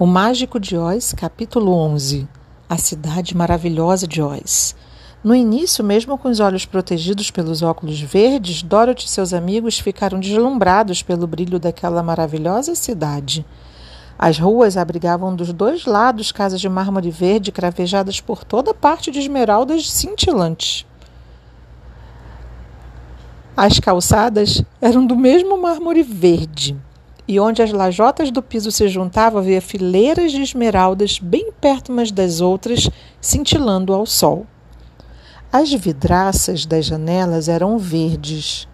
O 0.00 0.06
Mágico 0.06 0.60
de 0.60 0.76
Oz, 0.76 1.12
capítulo 1.12 1.72
11 1.72 2.28
A 2.68 2.78
Cidade 2.78 3.36
Maravilhosa 3.36 4.06
de 4.06 4.22
Oz. 4.22 4.76
No 5.24 5.34
início, 5.34 5.82
mesmo 5.82 6.16
com 6.16 6.28
os 6.28 6.38
olhos 6.38 6.64
protegidos 6.64 7.32
pelos 7.32 7.62
óculos 7.62 8.00
verdes, 8.00 8.62
Dorothy 8.62 9.06
e 9.06 9.08
seus 9.08 9.34
amigos 9.34 9.80
ficaram 9.80 10.20
deslumbrados 10.20 11.02
pelo 11.02 11.26
brilho 11.26 11.58
daquela 11.58 12.00
maravilhosa 12.00 12.76
cidade. 12.76 13.44
As 14.16 14.38
ruas 14.38 14.76
abrigavam 14.76 15.34
dos 15.34 15.52
dois 15.52 15.84
lados 15.84 16.30
casas 16.30 16.60
de 16.60 16.68
mármore 16.68 17.10
verde 17.10 17.50
cravejadas 17.50 18.20
por 18.20 18.44
toda 18.44 18.72
parte 18.72 19.10
de 19.10 19.18
esmeraldas 19.18 19.90
cintilantes. 19.90 20.86
As 23.56 23.80
calçadas 23.80 24.62
eram 24.80 25.04
do 25.04 25.16
mesmo 25.16 25.60
mármore 25.60 26.04
verde 26.04 26.76
e 27.28 27.38
onde 27.38 27.60
as 27.60 27.70
lajotas 27.70 28.30
do 28.30 28.42
piso 28.42 28.72
se 28.72 28.88
juntavam 28.88 29.40
havia 29.40 29.60
fileiras 29.60 30.32
de 30.32 30.40
esmeraldas 30.40 31.18
bem 31.18 31.52
perto 31.60 31.92
umas 31.92 32.10
das 32.10 32.40
outras, 32.40 32.88
cintilando 33.20 33.92
ao 33.92 34.06
sol. 34.06 34.46
As 35.52 35.70
vidraças 35.70 36.64
das 36.64 36.86
janelas 36.86 37.46
eram 37.46 37.78
verdes. 37.78 38.66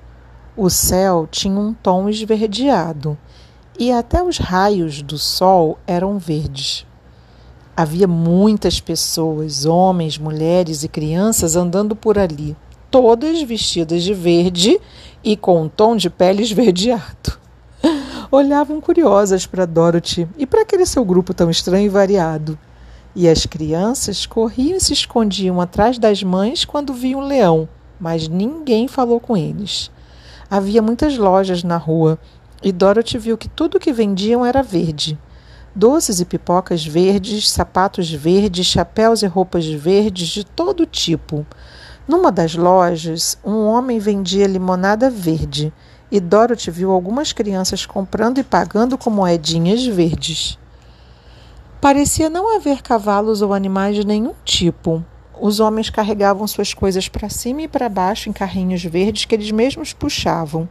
O 0.56 0.70
céu 0.70 1.26
tinha 1.28 1.58
um 1.58 1.74
tom 1.74 2.08
esverdeado 2.08 3.18
e 3.76 3.90
até 3.90 4.22
os 4.22 4.38
raios 4.38 5.02
do 5.02 5.18
sol 5.18 5.76
eram 5.84 6.16
verdes. 6.16 6.86
Havia 7.76 8.06
muitas 8.06 8.78
pessoas, 8.78 9.66
homens, 9.66 10.16
mulheres 10.16 10.84
e 10.84 10.88
crianças 10.88 11.56
andando 11.56 11.96
por 11.96 12.16
ali, 12.16 12.56
todas 12.88 13.42
vestidas 13.42 14.04
de 14.04 14.14
verde 14.14 14.80
e 15.24 15.36
com 15.36 15.62
um 15.62 15.68
tom 15.68 15.96
de 15.96 16.08
pele 16.08 16.40
esverdeado 16.44 17.42
olhavam 18.30 18.80
curiosas 18.80 19.46
para 19.46 19.66
Dorothy 19.66 20.28
e 20.36 20.46
para 20.46 20.62
aquele 20.62 20.86
seu 20.86 21.04
grupo 21.04 21.34
tão 21.34 21.50
estranho 21.50 21.86
e 21.86 21.88
variado. 21.88 22.58
E 23.14 23.28
as 23.28 23.46
crianças 23.46 24.26
corriam 24.26 24.76
e 24.76 24.80
se 24.80 24.92
escondiam 24.92 25.60
atrás 25.60 25.98
das 25.98 26.22
mães 26.22 26.64
quando 26.64 26.92
viam 26.92 27.20
um 27.20 27.26
leão, 27.26 27.68
mas 27.98 28.26
ninguém 28.26 28.88
falou 28.88 29.20
com 29.20 29.36
eles. 29.36 29.90
Havia 30.50 30.82
muitas 30.82 31.16
lojas 31.16 31.62
na 31.62 31.76
rua 31.76 32.18
e 32.62 32.72
Dorothy 32.72 33.18
viu 33.18 33.38
que 33.38 33.48
tudo 33.48 33.78
que 33.78 33.92
vendiam 33.92 34.44
era 34.44 34.62
verde. 34.62 35.18
Doces 35.74 36.20
e 36.20 36.24
pipocas 36.24 36.84
verdes, 36.84 37.50
sapatos 37.50 38.10
verdes, 38.10 38.66
chapéus 38.66 39.22
e 39.22 39.26
roupas 39.26 39.66
verdes 39.66 40.28
de 40.28 40.44
todo 40.44 40.86
tipo. 40.86 41.46
Numa 42.06 42.30
das 42.30 42.54
lojas, 42.54 43.38
um 43.44 43.66
homem 43.66 43.98
vendia 43.98 44.46
limonada 44.46 45.10
verde 45.10 45.72
e 46.14 46.20
Dorothy 46.20 46.70
viu 46.70 46.92
algumas 46.92 47.32
crianças 47.32 47.84
comprando 47.84 48.38
e 48.38 48.44
pagando 48.44 48.96
com 48.96 49.10
moedinhas 49.10 49.84
verdes. 49.84 50.56
Parecia 51.80 52.30
não 52.30 52.54
haver 52.54 52.82
cavalos 52.82 53.42
ou 53.42 53.52
animais 53.52 53.96
de 53.96 54.06
nenhum 54.06 54.32
tipo. 54.44 55.04
Os 55.40 55.58
homens 55.58 55.90
carregavam 55.90 56.46
suas 56.46 56.72
coisas 56.72 57.08
para 57.08 57.28
cima 57.28 57.62
e 57.62 57.68
para 57.68 57.88
baixo 57.88 58.30
em 58.30 58.32
carrinhos 58.32 58.84
verdes 58.84 59.24
que 59.24 59.34
eles 59.34 59.50
mesmos 59.50 59.92
puxavam. 59.92 60.68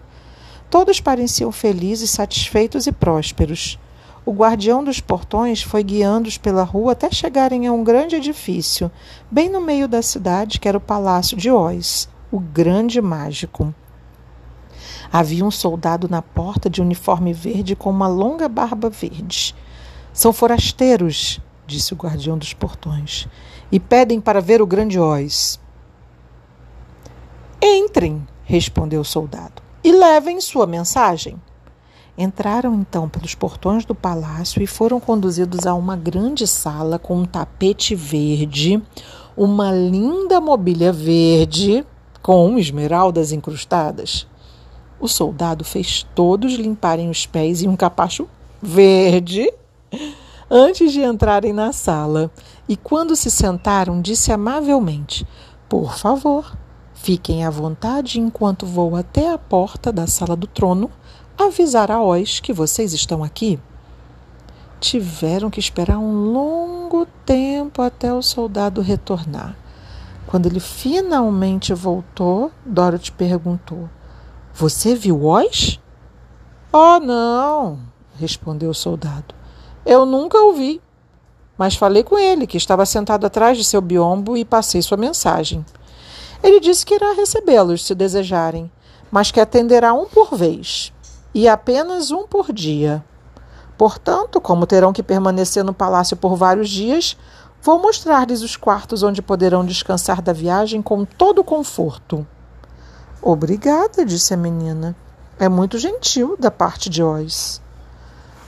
Todos 0.70 1.02
pareciam 1.02 1.52
felizes, 1.52 2.12
satisfeitos 2.12 2.88
e 2.88 2.94
prósperos. 2.94 3.78
O 4.26 4.32
guardião 4.32 4.82
dos 4.82 5.02
portões 5.02 5.62
foi 5.62 5.84
guiando-os 5.84 6.38
pela 6.38 6.64
rua 6.64 6.94
até 6.94 7.12
chegarem 7.12 7.68
a 7.68 7.74
um 7.74 7.84
grande 7.84 8.16
edifício, 8.16 8.90
bem 9.30 9.50
no 9.50 9.60
meio 9.60 9.90
da 9.90 10.02
cidade, 10.02 10.58
que 10.58 10.70
era 10.70 10.78
o 10.78 10.82
Palácio 10.82 11.36
de 11.36 11.52
Oz, 11.52 12.08
o 12.32 12.40
Grande 12.40 13.02
Mágico. 13.02 13.76
Havia 15.14 15.46
um 15.46 15.52
soldado 15.52 16.10
na 16.10 16.24
porta 16.24 16.68
de 16.68 16.82
uniforme 16.82 17.34
verde 17.34 17.76
com 17.76 17.92
uma 17.92 18.08
longa 18.08 18.50
barba 18.50 18.90
verde. 18.90 19.54
São 20.12 20.34
forasteiros, 20.34 21.40
disse 21.68 21.94
o 21.94 21.96
guardião 21.96 22.36
dos 22.36 22.52
portões, 22.54 23.28
e 23.72 23.80
pedem 23.80 24.20
para 24.20 24.42
ver 24.42 24.60
o 24.60 24.66
grande 24.66 25.00
Oz. 25.00 25.60
Entrem, 27.62 28.28
respondeu 28.44 29.02
o 29.02 29.06
soldado, 29.06 29.62
e 29.84 29.92
levem 29.92 30.42
sua 30.42 30.66
mensagem. 30.66 31.40
Entraram 32.18 32.74
então 32.74 33.08
pelos 33.08 33.36
portões 33.36 33.86
do 33.86 33.94
palácio 33.94 34.64
e 34.64 34.68
foram 34.68 35.00
conduzidos 35.00 35.68
a 35.68 35.76
uma 35.76 35.96
grande 35.96 36.48
sala 36.48 36.98
com 36.98 37.18
um 37.18 37.26
tapete 37.26 37.94
verde, 37.94 38.82
uma 39.38 39.72
linda 39.72 40.42
mobília 40.42 40.92
verde 40.92 41.86
com 42.20 42.58
esmeraldas 42.58 43.32
incrustadas. 43.32 44.26
O 45.04 45.08
soldado 45.10 45.66
fez 45.66 46.08
todos 46.16 46.54
limparem 46.54 47.10
os 47.10 47.26
pés 47.26 47.62
em 47.62 47.68
um 47.68 47.76
capacho 47.76 48.26
verde 48.62 49.54
antes 50.50 50.94
de 50.94 51.02
entrarem 51.02 51.52
na 51.52 51.74
sala. 51.74 52.32
E 52.70 52.78
quando 52.78 53.14
se 53.14 53.30
sentaram, 53.30 54.02
disse 54.02 54.32
amavelmente: 54.32 55.28
Por 55.68 55.98
favor, 55.98 56.56
fiquem 56.94 57.44
à 57.44 57.50
vontade 57.50 58.18
enquanto 58.18 58.66
vou 58.66 58.96
até 58.96 59.34
a 59.34 59.38
porta 59.38 59.92
da 59.92 60.08
sala 60.08 60.38
do 60.38 60.48
trono 60.48 60.90
avisar 61.38 61.92
a 61.92 62.02
Oz 62.02 62.40
que 62.40 62.54
vocês 62.54 62.94
estão 62.94 63.26
aqui. 63.26 63.60
Tiveram 64.80 65.50
que 65.50 65.60
esperar 65.60 65.98
um 65.98 66.32
longo 66.32 67.06
tempo 67.26 67.82
até 67.82 68.14
o 68.14 68.22
soldado 68.22 68.80
retornar. 68.80 69.54
Quando 70.28 70.46
ele 70.46 70.62
finalmente 70.62 71.74
voltou, 71.74 72.50
Dorothy 72.66 73.12
perguntou: 73.12 73.90
você 74.56 74.94
viu 74.94 75.26
Oz? 75.26 75.80
Oh, 76.72 77.00
não, 77.00 77.80
respondeu 78.20 78.70
o 78.70 78.74
soldado. 78.74 79.34
Eu 79.84 80.06
nunca 80.06 80.38
o 80.38 80.54
vi. 80.54 80.80
Mas 81.58 81.76
falei 81.76 82.04
com 82.04 82.20
ele, 82.20 82.46
que 82.46 82.56
estava 82.56 82.86
sentado 82.86 83.26
atrás 83.26 83.58
de 83.58 83.64
seu 83.64 83.82
biombo, 83.82 84.38
e 84.38 84.46
passei 84.46 84.80
sua 84.84 84.96
mensagem. 84.96 85.66
Ele 86.44 86.60
disse 86.60 86.86
que 86.86 86.94
irá 86.94 87.14
recebê-los, 87.14 87.84
se 87.84 87.96
desejarem, 87.96 88.72
mas 89.12 89.32
que 89.32 89.40
atenderá 89.40 89.92
um 89.94 90.06
por 90.06 90.36
vez, 90.36 90.94
e 91.34 91.48
apenas 91.48 92.12
um 92.12 92.28
por 92.28 92.54
dia. 92.54 93.04
Portanto, 93.76 94.40
como 94.40 94.68
terão 94.68 94.94
que 94.94 95.02
permanecer 95.02 95.64
no 95.64 95.74
palácio 95.74 96.16
por 96.16 96.36
vários 96.36 96.70
dias, 96.70 97.18
vou 97.60 97.80
mostrar-lhes 97.80 98.44
os 98.44 98.56
quartos 98.56 99.02
onde 99.02 99.22
poderão 99.22 99.66
descansar 99.66 100.22
da 100.22 100.32
viagem 100.32 100.82
com 100.82 101.06
todo 101.06 101.40
o 101.40 101.44
conforto. 101.44 102.28
Obrigada, 103.26 104.06
disse 104.06 104.34
a 104.34 104.38
menina. 104.38 104.94
É 105.40 105.48
muito 105.48 105.80
gentil 105.80 106.36
da 106.38 106.52
parte 106.52 106.90
de 106.90 107.02
Oz. 107.02 107.62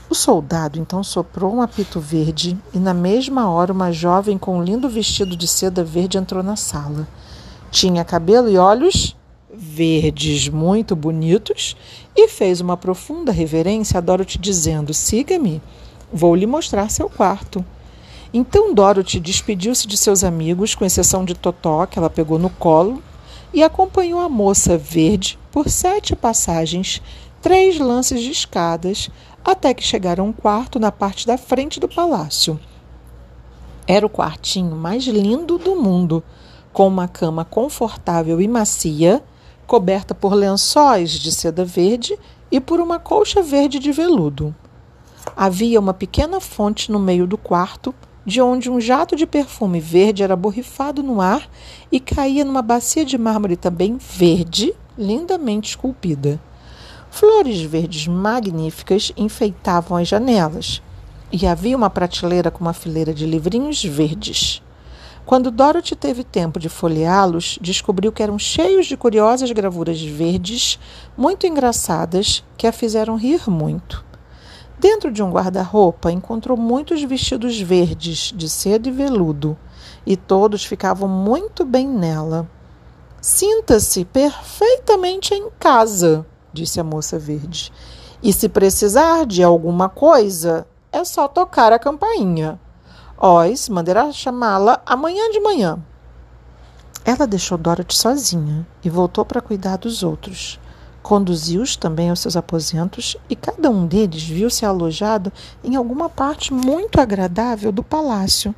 O 0.09 0.13
soldado 0.13 0.77
então 0.77 1.01
soprou 1.01 1.55
um 1.55 1.61
apito 1.61 1.97
verde 1.97 2.57
e, 2.73 2.77
na 2.77 2.93
mesma 2.93 3.49
hora, 3.49 3.71
uma 3.71 3.93
jovem 3.93 4.37
com 4.37 4.57
um 4.57 4.63
lindo 4.63 4.89
vestido 4.89 5.37
de 5.37 5.47
seda 5.47 5.81
verde 5.81 6.17
entrou 6.17 6.43
na 6.43 6.57
sala. 6.57 7.07
Tinha 7.71 8.03
cabelo 8.03 8.49
e 8.49 8.57
olhos 8.57 9.15
verdes 9.49 10.49
muito 10.49 10.93
bonitos 10.93 11.77
e 12.13 12.27
fez 12.27 12.59
uma 12.59 12.75
profunda 12.75 13.31
reverência 13.31 13.99
a 13.99 14.01
Dorothy, 14.01 14.37
dizendo: 14.37 14.93
Siga-me, 14.93 15.61
vou 16.11 16.35
lhe 16.35 16.45
mostrar 16.45 16.91
seu 16.91 17.09
quarto. 17.09 17.63
Então 18.33 18.73
Dorothy 18.73 19.21
despediu-se 19.21 19.87
de 19.87 19.95
seus 19.95 20.21
amigos, 20.21 20.75
com 20.75 20.83
exceção 20.83 21.23
de 21.23 21.33
Totó, 21.33 21.85
que 21.85 21.97
ela 21.97 22.09
pegou 22.09 22.37
no 22.37 22.49
colo 22.49 23.01
e 23.55 23.63
acompanhou 23.63 24.19
a 24.19 24.27
moça 24.27 24.77
verde 24.77 25.39
por 25.49 25.69
sete 25.69 26.13
passagens, 26.13 27.01
três 27.41 27.79
lances 27.79 28.21
de 28.21 28.29
escadas, 28.29 29.09
até 29.45 29.73
que 29.73 29.81
chegaram 29.81 30.25
a 30.25 30.27
um 30.27 30.33
quarto 30.33 30.77
na 30.77 30.91
parte 30.91 31.25
da 31.25 31.37
frente 31.37 31.79
do 31.79 31.87
palácio. 31.87 32.59
Era 33.87 34.05
o 34.05 34.09
quartinho 34.09 34.75
mais 34.75 35.05
lindo 35.05 35.57
do 35.57 35.73
mundo, 35.77 36.21
com 36.73 36.85
uma 36.85 37.07
cama 37.07 37.45
confortável 37.45 38.41
e 38.41 38.47
macia, 38.47 39.23
coberta 39.65 40.13
por 40.13 40.33
lençóis 40.33 41.11
de 41.11 41.31
seda 41.31 41.63
verde 41.63 42.19
e 42.51 42.59
por 42.59 42.81
uma 42.81 42.99
colcha 42.99 43.41
verde 43.41 43.79
de 43.79 43.93
veludo. 43.93 44.53
Havia 45.33 45.79
uma 45.79 45.93
pequena 45.93 46.41
fonte 46.41 46.91
no 46.91 46.99
meio 46.99 47.25
do 47.25 47.37
quarto, 47.37 47.95
de 48.25 48.41
onde 48.41 48.69
um 48.69 48.81
jato 48.81 49.15
de 49.15 49.27
perfume 49.27 49.79
verde 49.79 50.23
era 50.23 50.35
borrifado 50.35 51.03
no 51.03 51.21
ar 51.21 51.47
e 51.91 51.99
caía 51.99 52.43
numa 52.43 52.61
bacia 52.61 53.05
de 53.05 53.17
mármore 53.17 53.55
também 53.55 53.97
verde, 53.97 54.73
lindamente 54.97 55.69
esculpida. 55.69 56.39
Flores 57.11 57.61
verdes 57.61 58.07
magníficas 58.07 59.11
enfeitavam 59.15 59.97
as 59.97 60.07
janelas, 60.07 60.81
e 61.31 61.45
havia 61.45 61.75
uma 61.75 61.89
prateleira 61.89 62.49
com 62.49 62.61
uma 62.61 62.73
fileira 62.73 63.13
de 63.13 63.25
livrinhos 63.25 63.83
verdes. 63.83 64.61
Quando 65.25 65.49
Dorothy 65.49 65.95
teve 65.95 66.23
tempo 66.23 66.59
de 66.59 66.69
folheá-los, 66.69 67.57
descobriu 67.59 68.11
que 68.11 68.21
eram 68.21 68.37
cheios 68.37 68.85
de 68.85 68.95
curiosas 68.95 69.51
gravuras 69.51 69.99
verdes, 69.99 70.77
muito 71.17 71.47
engraçadas, 71.47 72.43
que 72.55 72.67
a 72.67 72.71
fizeram 72.71 73.15
rir 73.15 73.49
muito. 73.49 74.04
Dentro 74.77 75.11
de 75.11 75.23
um 75.23 75.31
guarda-roupa 75.31 76.11
encontrou 76.11 76.57
muitos 76.57 77.01
vestidos 77.03 77.59
verdes, 77.59 78.33
de 78.35 78.49
seda 78.49 78.89
e 78.89 78.91
veludo, 78.91 79.57
e 80.05 80.17
todos 80.17 80.65
ficavam 80.65 81.07
muito 81.07 81.63
bem 81.63 81.87
nela. 81.87 82.47
Sinta-se 83.21 84.05
perfeitamente 84.05 85.33
em 85.33 85.49
casa, 85.59 86.25
disse 86.53 86.79
a 86.79 86.83
moça 86.83 87.17
verde. 87.17 87.71
E 88.21 88.33
se 88.33 88.49
precisar 88.49 89.25
de 89.25 89.41
alguma 89.41 89.87
coisa, 89.87 90.67
é 90.91 91.03
só 91.03 91.27
tocar 91.27 91.71
a 91.71 91.79
campainha. 91.79 92.59
Oz 93.17 93.69
mandará 93.69 94.11
chamá-la 94.11 94.81
amanhã 94.85 95.29
de 95.31 95.39
manhã. 95.39 95.79
Ela 97.05 97.25
deixou 97.25 97.57
Dorothy 97.57 97.95
sozinha 97.95 98.67
e 98.83 98.89
voltou 98.89 99.23
para 99.23 99.41
cuidar 99.41 99.77
dos 99.77 100.03
outros. 100.03 100.59
Conduziu-os 101.05 101.75
também 101.75 102.09
aos 102.09 102.19
seus 102.19 102.35
aposentos 102.35 103.15
e 103.29 103.35
cada 103.35 103.69
um 103.69 103.85
deles 103.85 104.23
viu-se 104.23 104.65
alojado 104.65 105.31
em 105.63 105.75
alguma 105.75 106.09
parte 106.09 106.51
muito 106.51 106.99
agradável 106.99 107.71
do 107.71 107.83
palácio. 107.83 108.55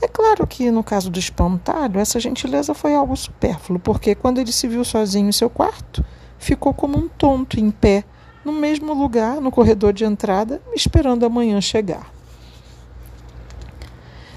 É 0.00 0.08
claro 0.08 0.46
que, 0.46 0.70
no 0.70 0.82
caso 0.82 1.10
do 1.10 1.18
espantalho, 1.18 2.00
essa 2.00 2.18
gentileza 2.18 2.72
foi 2.72 2.94
algo 2.94 3.14
supérfluo, 3.14 3.78
porque 3.78 4.14
quando 4.14 4.38
ele 4.38 4.50
se 4.50 4.66
viu 4.66 4.82
sozinho 4.82 5.28
em 5.28 5.32
seu 5.32 5.50
quarto, 5.50 6.02
ficou 6.38 6.72
como 6.72 6.96
um 6.96 7.06
tonto 7.06 7.60
em 7.60 7.70
pé, 7.70 8.02
no 8.42 8.52
mesmo 8.52 8.94
lugar, 8.94 9.38
no 9.38 9.50
corredor 9.50 9.92
de 9.92 10.06
entrada, 10.06 10.62
esperando 10.74 11.26
a 11.26 11.28
manhã 11.28 11.60
chegar. 11.60 12.10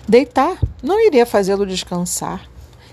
Deitar 0.06 0.58
não 0.84 1.00
iria 1.00 1.26
fazê-lo 1.26 1.66
descansar, 1.66 2.42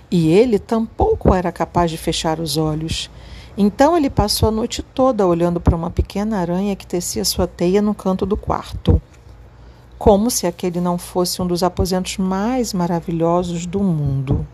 e 0.08 0.28
ele 0.28 0.60
tampouco 0.60 1.34
era 1.34 1.50
capaz 1.50 1.90
de 1.90 1.98
fechar 1.98 2.38
os 2.38 2.56
olhos. 2.56 3.10
Então 3.56 3.96
ele 3.96 4.10
passou 4.10 4.48
a 4.48 4.52
noite 4.52 4.82
toda 4.82 5.26
olhando 5.26 5.60
para 5.60 5.76
uma 5.76 5.90
pequena 5.90 6.38
aranha 6.38 6.74
que 6.74 6.86
tecia 6.86 7.24
sua 7.24 7.46
teia 7.46 7.80
no 7.80 7.94
canto 7.94 8.26
do 8.26 8.36
quarto, 8.36 9.00
como 9.96 10.28
se 10.28 10.44
aquele 10.44 10.80
não 10.80 10.98
fosse 10.98 11.40
um 11.40 11.46
dos 11.46 11.62
aposentos 11.62 12.18
mais 12.18 12.72
maravilhosos 12.72 13.64
do 13.64 13.80
mundo. 13.80 14.44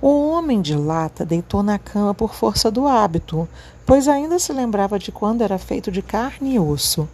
O 0.00 0.28
homem 0.28 0.60
de 0.60 0.76
lata 0.76 1.24
deitou 1.24 1.64
na 1.64 1.80
cama 1.80 2.14
por 2.14 2.32
força 2.32 2.70
do 2.70 2.86
hábito, 2.86 3.48
pois 3.84 4.06
ainda 4.06 4.38
se 4.38 4.52
lembrava 4.52 5.00
de 5.00 5.10
quando 5.10 5.42
era 5.42 5.58
feito 5.58 5.90
de 5.90 6.00
carne 6.00 6.54
e 6.54 6.60
osso. 6.60 7.08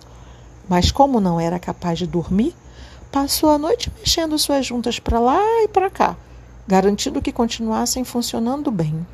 Mas, 0.69 0.91
como 0.91 1.21
não 1.21 1.41
era 1.41 1.59
capaz 1.59 1.99
de 1.99 2.07
dormir, 2.07 2.55
passou 3.11 3.51
a 3.51 3.59
noite 3.59 3.91
mexendo 3.99 4.39
suas 4.39 4.67
juntas 4.67 4.99
para 4.99 5.21
lá 5.21 5.41
e 5.63 5.69
para 5.69 5.89
cá, 5.89 6.17
garantindo 6.67 7.23
que 7.23 7.33
continuassem 7.33 8.05
funcionando 8.05 8.71
bem. 8.71 9.07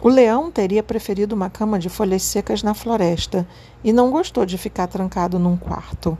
O 0.00 0.08
leão 0.08 0.50
teria 0.50 0.82
preferido 0.82 1.34
uma 1.34 1.48
cama 1.48 1.78
de 1.78 1.88
folhas 1.88 2.22
secas 2.22 2.62
na 2.62 2.74
floresta 2.74 3.46
e 3.82 3.92
não 3.92 4.10
gostou 4.10 4.44
de 4.44 4.58
ficar 4.58 4.86
trancado 4.86 5.38
num 5.38 5.56
quarto. 5.56 6.16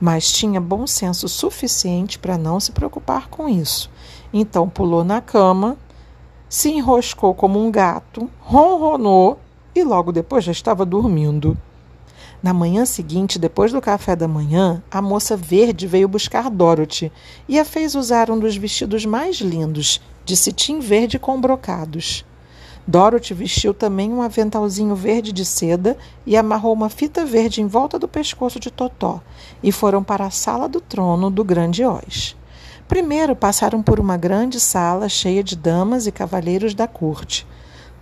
Mas 0.00 0.32
tinha 0.32 0.60
bom 0.60 0.86
senso 0.86 1.28
suficiente 1.28 2.18
para 2.18 2.38
não 2.38 2.58
se 2.58 2.72
preocupar 2.72 3.28
com 3.28 3.48
isso. 3.48 3.90
Então 4.32 4.68
pulou 4.68 5.04
na 5.04 5.20
cama, 5.20 5.76
se 6.48 6.70
enroscou 6.70 7.34
como 7.34 7.64
um 7.64 7.70
gato, 7.70 8.30
ronronou 8.40 9.38
e 9.74 9.84
logo 9.84 10.10
depois 10.10 10.44
já 10.44 10.52
estava 10.52 10.84
dormindo. 10.84 11.56
Na 12.42 12.52
manhã 12.52 12.84
seguinte, 12.84 13.38
depois 13.38 13.72
do 13.72 13.80
café 13.80 14.16
da 14.16 14.28
manhã, 14.28 14.82
a 14.90 15.00
moça 15.00 15.36
verde 15.36 15.86
veio 15.86 16.08
buscar 16.08 16.50
Dorothy 16.50 17.12
e 17.48 17.58
a 17.58 17.64
fez 17.64 17.94
usar 17.94 18.30
um 18.30 18.38
dos 18.38 18.56
vestidos 18.56 19.06
mais 19.06 19.36
lindos, 19.36 20.00
de 20.24 20.36
cetim 20.36 20.78
verde 20.78 21.18
com 21.18 21.40
brocados. 21.40 22.24
Dorothy 22.86 23.32
vestiu 23.32 23.72
também 23.72 24.12
um 24.12 24.20
aventalzinho 24.20 24.94
verde 24.94 25.32
de 25.32 25.44
seda 25.44 25.96
e 26.26 26.36
amarrou 26.36 26.74
uma 26.74 26.90
fita 26.90 27.24
verde 27.24 27.62
em 27.62 27.66
volta 27.66 27.98
do 27.98 28.06
pescoço 28.06 28.60
de 28.60 28.70
Totó 28.70 29.22
e 29.62 29.72
foram 29.72 30.04
para 30.04 30.26
a 30.26 30.30
sala 30.30 30.68
do 30.68 30.82
trono 30.82 31.30
do 31.30 31.42
grande 31.42 31.82
Oz. 31.82 32.36
Primeiro 32.86 33.34
passaram 33.34 33.82
por 33.82 33.98
uma 33.98 34.18
grande 34.18 34.60
sala 34.60 35.08
cheia 35.08 35.42
de 35.42 35.56
damas 35.56 36.06
e 36.06 36.12
cavalheiros 36.12 36.74
da 36.74 36.86
corte, 36.86 37.46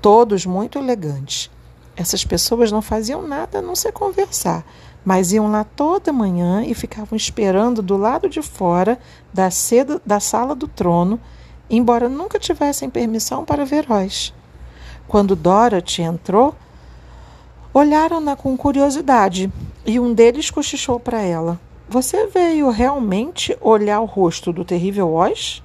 todos 0.00 0.44
muito 0.44 0.78
elegantes. 0.78 1.48
Essas 1.96 2.24
pessoas 2.24 2.72
não 2.72 2.82
faziam 2.82 3.22
nada 3.22 3.60
a 3.60 3.62
não 3.62 3.76
ser 3.76 3.92
conversar, 3.92 4.64
mas 5.04 5.30
iam 5.32 5.48
lá 5.48 5.62
toda 5.62 6.12
manhã 6.12 6.64
e 6.64 6.74
ficavam 6.74 7.16
esperando 7.16 7.82
do 7.82 7.96
lado 7.96 8.28
de 8.28 8.42
fora 8.42 8.98
da, 9.32 9.48
seda, 9.48 10.02
da 10.04 10.18
sala 10.18 10.56
do 10.56 10.66
trono, 10.66 11.20
embora 11.70 12.08
nunca 12.08 12.38
tivessem 12.38 12.90
permissão 12.90 13.44
para 13.44 13.64
ver 13.64 13.86
Oz. 13.88 14.34
Quando 15.08 15.36
Dorothy 15.36 16.02
entrou, 16.02 16.54
olharam-na 17.72 18.36
com 18.36 18.56
curiosidade 18.56 19.52
e 19.84 19.98
um 19.98 20.12
deles 20.12 20.50
cochichou 20.50 20.98
para 20.98 21.20
ela: 21.20 21.60
Você 21.88 22.26
veio 22.26 22.70
realmente 22.70 23.56
olhar 23.60 24.00
o 24.00 24.06
rosto 24.06 24.52
do 24.52 24.64
terrível 24.64 25.12
Oz? 25.12 25.62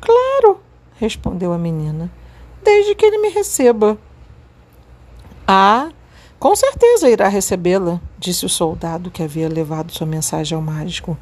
Claro, 0.00 0.60
respondeu 0.96 1.52
a 1.52 1.58
menina, 1.58 2.10
desde 2.62 2.94
que 2.94 3.04
ele 3.04 3.18
me 3.18 3.28
receba. 3.28 3.98
Ah, 5.46 5.90
com 6.38 6.54
certeza 6.56 7.10
irá 7.10 7.28
recebê-la, 7.28 8.00
disse 8.18 8.46
o 8.46 8.48
soldado 8.48 9.10
que 9.10 9.22
havia 9.22 9.48
levado 9.48 9.92
sua 9.92 10.06
mensagem 10.06 10.56
ao 10.56 10.62
mágico, 10.62 11.18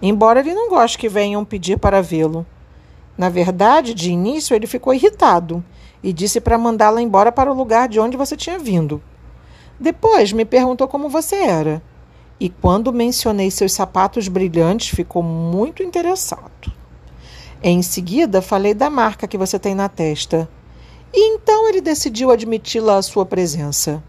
embora 0.00 0.40
ele 0.40 0.54
não 0.54 0.68
goste 0.68 0.98
que 0.98 1.08
venham 1.08 1.44
pedir 1.44 1.78
para 1.78 2.00
vê-lo. 2.00 2.46
Na 3.16 3.28
verdade, 3.28 3.94
de 3.94 4.10
início 4.10 4.54
ele 4.54 4.66
ficou 4.66 4.94
irritado 4.94 5.64
e 6.02 6.12
disse 6.12 6.40
para 6.40 6.58
mandá-la 6.58 7.02
embora 7.02 7.30
para 7.30 7.52
o 7.52 7.56
lugar 7.56 7.88
de 7.88 8.00
onde 8.00 8.16
você 8.16 8.36
tinha 8.36 8.58
vindo. 8.58 9.02
Depois 9.78 10.32
me 10.32 10.44
perguntou 10.44 10.88
como 10.88 11.08
você 11.08 11.36
era. 11.36 11.82
E 12.38 12.48
quando 12.48 12.92
mencionei 12.92 13.50
seus 13.50 13.72
sapatos 13.72 14.28
brilhantes, 14.28 14.88
ficou 14.88 15.22
muito 15.22 15.82
interessado. 15.82 16.72
Em 17.62 17.82
seguida, 17.82 18.40
falei 18.40 18.72
da 18.72 18.88
marca 18.88 19.28
que 19.28 19.36
você 19.36 19.58
tem 19.58 19.74
na 19.74 19.88
testa. 19.88 20.48
E 21.12 21.34
então 21.34 21.68
ele 21.68 21.80
decidiu 21.80 22.30
admiti-la 22.30 22.96
à 22.96 23.02
sua 23.02 23.26
presença. 23.26 24.02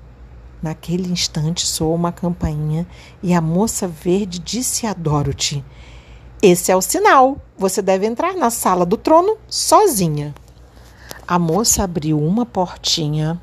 Naquele 0.62 1.12
instante 1.12 1.66
soou 1.66 1.96
uma 1.96 2.12
campainha 2.12 2.88
e 3.24 3.34
a 3.34 3.42
moça 3.42 3.88
verde 3.88 4.40
disse 4.40 4.86
a 4.86 4.94
Dorothy: 4.94 5.66
Esse 6.42 6.72
é 6.72 6.76
o 6.76 6.82
sinal. 6.82 7.38
Você 7.56 7.84
deve 7.84 8.08
entrar 8.08 8.34
na 8.34 8.50
sala 8.50 8.84
do 8.84 8.98
trono 8.98 9.38
sozinha. 9.48 10.34
A 11.28 11.38
moça 11.38 11.84
abriu 11.84 12.20
uma 12.20 12.48
portinha. 12.48 13.40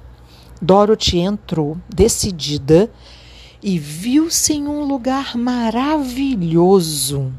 Dorothy 0.60 1.18
entrou, 1.18 1.76
decidida, 1.88 2.90
e 3.62 3.78
viu-se 3.78 4.52
em 4.54 4.66
um 4.66 4.82
lugar 4.82 5.36
maravilhoso. 5.36 7.32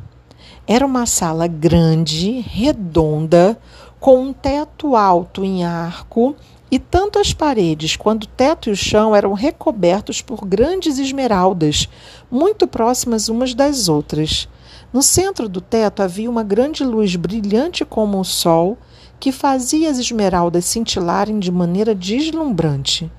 Era 0.66 0.86
uma 0.86 1.06
sala 1.06 1.46
grande, 1.46 2.40
redonda, 2.40 3.60
com 4.00 4.22
um 4.22 4.32
teto 4.32 4.96
alto 4.96 5.44
em 5.44 5.66
arco, 5.66 6.38
e 6.72 6.80
tanto 6.80 7.20
as 7.20 7.34
paredes 7.34 7.98
quanto 7.98 8.24
o 8.24 8.28
teto 8.28 8.70
e 8.70 8.72
o 8.72 8.78
chão 8.78 9.14
eram 9.14 9.34
recobertos 9.34 10.22
por 10.22 10.46
grandes 10.46 10.98
esmeraldas, 10.98 11.90
muito 12.32 12.66
próximas 12.66 13.28
umas 13.28 13.54
das 13.54 13.90
outras. 13.90 14.48
No 14.92 15.04
centro 15.04 15.48
do 15.48 15.62
teto 15.62 16.02
havia 16.02 16.30
uma 16.30 16.44
grande 16.44 16.84
luz 16.84 17.16
brilhante 17.16 17.86
como 17.86 18.20
o 18.20 18.26
sol 18.26 18.76
que 19.20 19.32
fazia 19.32 19.90
as 19.90 20.00
esmeraldas 20.00 20.66
cintilarem 20.66 21.38
de 21.38 21.52
maneira 21.52 21.94
deslumbrante. 21.94 23.12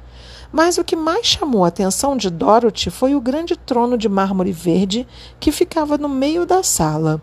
Mas 0.52 0.78
o 0.78 0.84
que 0.84 0.96
mais 0.96 1.26
chamou 1.26 1.64
a 1.64 1.68
atenção 1.68 2.16
de 2.16 2.28
Dorothy 2.28 2.90
foi 2.90 3.14
o 3.14 3.20
grande 3.20 3.56
trono 3.56 3.96
de 3.96 4.08
mármore 4.08 4.50
verde 4.50 5.06
que 5.38 5.52
ficava 5.52 5.96
no 5.96 6.08
meio 6.08 6.44
da 6.44 6.60
sala. 6.64 7.22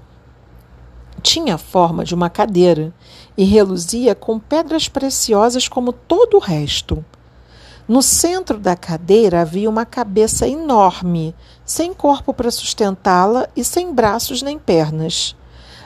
Tinha 1.22 1.56
a 1.56 1.58
forma 1.58 2.06
de 2.06 2.16
uma 2.16 2.30
cadeira 2.30 2.94
e 3.38 3.44
reluzia 3.44 4.16
com 4.16 4.40
pedras 4.40 4.88
preciosas 4.88 5.68
como 5.68 5.92
todo 5.92 6.38
o 6.38 6.40
resto. 6.40 7.04
No 7.88 8.02
centro 8.02 8.60
da 8.60 8.76
cadeira 8.76 9.40
havia 9.40 9.70
uma 9.70 9.86
cabeça 9.86 10.46
enorme, 10.46 11.34
sem 11.64 11.94
corpo 11.94 12.34
para 12.34 12.52
sustentá-la 12.52 13.48
e 13.56 13.64
sem 13.64 13.94
braços 13.94 14.42
nem 14.42 14.60
pernas. 14.60 15.38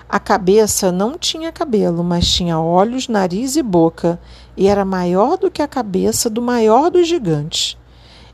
A 0.10 0.20
cabeça 0.20 0.91
não 0.91 1.15
tinha 1.15 1.51
cabelo, 1.51 2.03
mas 2.03 2.27
tinha 2.27 2.60
olhos, 2.60 3.08
nariz 3.08 3.55
e 3.55 3.62
boca, 3.62 4.20
e 4.58 4.67
era 4.67 4.84
maior 4.84 5.38
do 5.38 5.51
que 5.51 5.62
a 5.62 5.67
cabeça 5.67 6.27
do 6.27 6.41
maior 6.41 6.89
dos 6.89 7.08
gigantes. 7.08 7.77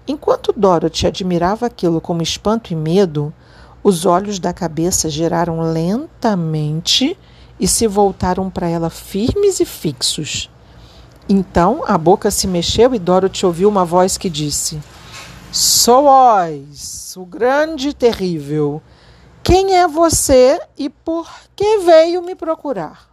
Enquanto 0.08 0.54
Dorothy 0.56 1.06
admirava 1.06 1.66
aquilo 1.66 2.00
com 2.00 2.22
espanto 2.22 2.72
e 2.72 2.76
medo, 2.76 3.34
os 3.84 4.06
olhos 4.06 4.40
da 4.40 4.54
cabeça 4.54 5.10
giraram 5.10 5.60
lentamente 5.60 7.18
e 7.60 7.68
se 7.68 7.86
voltaram 7.86 8.50
para 8.50 8.70
ela 8.70 8.90
firmes 8.90 9.60
e 9.60 9.66
fixos. 9.66 10.50
Então 11.30 11.84
a 11.86 11.98
boca 11.98 12.32
se 12.32 12.48
mexeu 12.48 12.96
e 12.96 13.00
Dorothy 13.00 13.46
ouviu 13.46 13.68
uma 13.68 13.84
voz 13.84 14.18
que 14.18 14.30
disse: 14.30 14.82
Sou 15.52 16.06
Oz, 16.06 17.16
o 17.18 17.26
grande 17.26 17.90
e 17.90 17.94
terrível. 17.94 18.82
Quem 19.44 19.76
é 19.76 19.88
você 19.88 20.60
e 20.78 20.90
por 20.90 21.30
que 21.56 21.80
veio 21.80 22.22
me 22.22 22.34
procurar? 22.34 23.10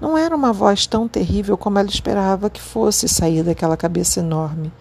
Não 0.00 0.16
era 0.16 0.34
uma 0.34 0.52
voz 0.52 0.86
tão 0.86 1.08
terrível 1.08 1.56
como 1.56 1.78
ela 1.78 1.88
esperava 1.88 2.48
que 2.48 2.60
fosse 2.60 3.08
sair 3.08 3.42
daquela 3.42 3.76
cabeça 3.76 4.20
enorme. 4.20 4.72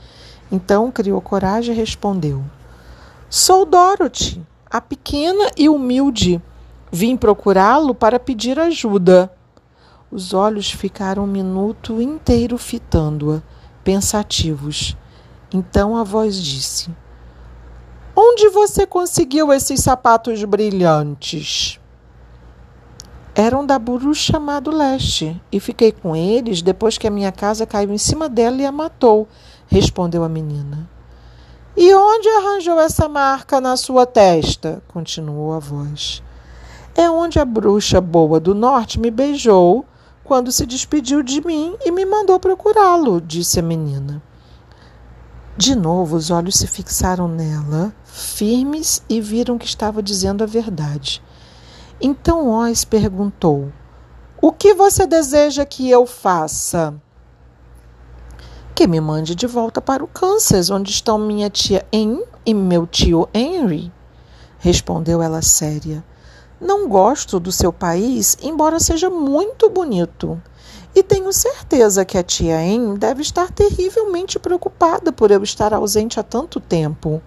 Então 0.51 0.91
criou 0.91 1.19
coragem 1.19 1.73
e 1.73 1.77
respondeu: 1.77 2.43
Sou 3.29 3.65
Dorothy, 3.65 4.45
a 4.69 4.79
pequena 4.79 5.51
e 5.57 5.67
humilde. 5.67 6.39
Vim 6.91 7.17
procurá-lo 7.17 7.95
para 7.95 8.19
pedir 8.19 8.59
ajuda. 8.59 9.31
Os 10.09 10.33
olhos 10.33 10.71
ficaram 10.71 11.25
um 11.25 11.27
minuto 11.27 12.01
inteiro 12.01 12.57
fitando-a, 12.57 13.41
pensativos. 13.83 14.95
Então 15.53 15.97
a 15.97 16.03
voz 16.03 16.41
disse: 16.41 16.89
Onde 18.15 18.47
você 18.47 18.87
conseguiu 18.87 19.51
esses 19.51 19.81
sapatos 19.81 20.41
brilhantes? 20.45 21.77
Eram 23.35 23.65
da 23.65 23.77
bruxa 23.77 24.31
chamado 24.31 24.71
Leste 24.71 25.39
e 25.51 25.59
fiquei 25.59 25.91
com 25.91 26.15
eles 26.15 26.61
depois 26.61 26.97
que 26.97 27.05
a 27.05 27.11
minha 27.11 27.31
casa 27.31 27.65
caiu 27.65 27.93
em 27.93 27.97
cima 27.97 28.29
dela 28.29 28.61
e 28.61 28.65
a 28.65 28.71
matou, 28.71 29.27
respondeu 29.67 30.23
a 30.23 30.29
menina. 30.29 30.89
E 31.75 31.93
onde 31.93 32.27
arranjou 32.29 32.79
essa 32.79 33.07
marca 33.09 33.61
na 33.61 33.75
sua 33.75 34.05
testa? 34.05 34.81
continuou 34.87 35.53
a 35.53 35.59
voz. 35.59 36.23
É 36.95 37.09
onde 37.09 37.39
a 37.39 37.45
bruxa 37.45 38.01
boa 38.01 38.39
do 38.39 38.55
norte 38.55 38.99
me 38.99 39.11
beijou 39.11 39.85
quando 40.27 40.51
se 40.51 40.65
despediu 40.65 41.23
de 41.23 41.39
mim 41.45 41.77
e 41.85 41.89
me 41.89 42.05
mandou 42.05 42.37
procurá-lo, 42.37 43.21
disse 43.21 43.59
a 43.59 43.63
menina. 43.63 44.21
De 45.55 45.73
novo, 45.73 46.17
os 46.17 46.29
olhos 46.29 46.55
se 46.55 46.67
fixaram 46.67 47.29
nela, 47.29 47.95
firmes, 48.03 49.01
e 49.09 49.21
viram 49.21 49.57
que 49.57 49.65
estava 49.65 50.03
dizendo 50.03 50.43
a 50.43 50.47
verdade. 50.47 51.23
Então 51.99 52.49
Oz 52.49 52.83
perguntou: 52.83 53.71
O 54.41 54.51
que 54.51 54.73
você 54.73 55.07
deseja 55.07 55.65
que 55.65 55.89
eu 55.89 56.05
faça? 56.05 56.93
Que 58.75 58.85
me 58.85 58.99
mande 58.99 59.33
de 59.33 59.47
volta 59.47 59.81
para 59.81 60.03
o 60.03 60.07
Kansas, 60.07 60.69
onde 60.69 60.91
estão 60.91 61.17
minha 61.17 61.49
tia 61.49 61.87
Anne 61.91 62.23
e 62.45 62.53
meu 62.53 62.85
tio 62.85 63.27
Henry, 63.33 63.91
respondeu 64.59 65.21
ela 65.21 65.41
séria. 65.41 66.03
Não 66.59 66.89
gosto 66.89 67.39
do 67.39 67.51
seu 67.51 67.71
país, 67.71 68.35
embora 68.41 68.79
seja 68.79 69.09
muito 69.11 69.69
bonito. 69.69 70.41
E 70.95 71.03
tenho 71.03 71.31
certeza 71.31 72.03
que 72.03 72.17
a 72.17 72.23
tia 72.23 72.57
Anne 72.57 72.97
deve 72.97 73.21
estar 73.21 73.51
terrivelmente 73.51 74.39
preocupada 74.39 75.11
por 75.11 75.29
eu 75.29 75.43
estar 75.43 75.71
ausente 75.71 76.19
há 76.19 76.23
tanto 76.23 76.59
tempo. 76.59 77.21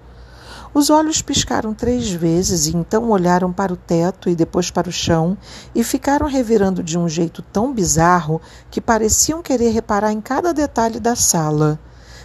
Os 0.74 0.90
olhos 0.90 1.22
piscaram 1.22 1.72
três 1.72 2.10
vezes 2.10 2.66
e 2.66 2.76
então 2.76 3.10
olharam 3.10 3.52
para 3.52 3.72
o 3.72 3.76
teto 3.76 4.28
e 4.28 4.34
depois 4.34 4.70
para 4.70 4.88
o 4.88 4.92
chão 4.92 5.38
e 5.74 5.84
ficaram 5.84 6.26
revirando 6.26 6.82
de 6.82 6.98
um 6.98 7.08
jeito 7.08 7.40
tão 7.40 7.72
bizarro 7.72 8.40
que 8.68 8.80
pareciam 8.80 9.42
querer 9.42 9.70
reparar 9.70 10.12
em 10.12 10.20
cada 10.20 10.52
detalhe 10.52 10.98
da 10.98 11.14
sala. 11.14 11.78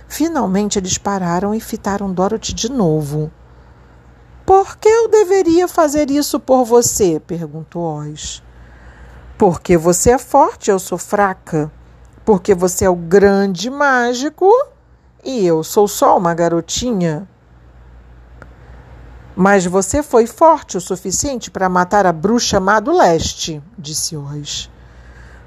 Finalmente 0.07 0.79
eles 0.79 0.97
pararam 0.97 1.53
e 1.53 1.59
fitaram 1.59 2.12
Dorothy 2.12 2.53
de 2.53 2.71
novo. 2.71 3.31
Por 4.46 4.78
que 4.78 4.88
eu 4.88 5.08
deveria 5.08 5.68
fazer 5.68 6.12
isso 6.12 6.40
por 6.40 6.64
você? 6.64 7.20
perguntou 7.20 7.82
Oz. 7.82 8.44
Porque 9.38 9.75
você 9.75 10.12
é 10.12 10.18
forte, 10.20 10.70
eu 10.70 10.78
sou 10.78 11.00
fraca. 11.00 11.72
Porque 12.24 12.54
você 12.54 12.86
é 12.86 12.90
o 12.90 12.96
grande 12.96 13.70
mágico 13.70 14.48
e 15.24 15.46
eu 15.46 15.64
sou 15.64 15.88
só 15.88 16.16
uma 16.18 16.34
garotinha. 16.36 17.28
Mas 19.36 19.66
você 19.66 20.04
foi 20.04 20.28
forte 20.28 20.78
o 20.78 20.82
suficiente 20.82 21.50
para 21.50 21.68
matar 21.68 22.06
a 22.06 22.14
bruxa 22.14 22.60
má 22.60 22.80
do 22.80 22.96
leste, 22.96 23.62
disse 23.78 24.16
Oz. 24.16 24.70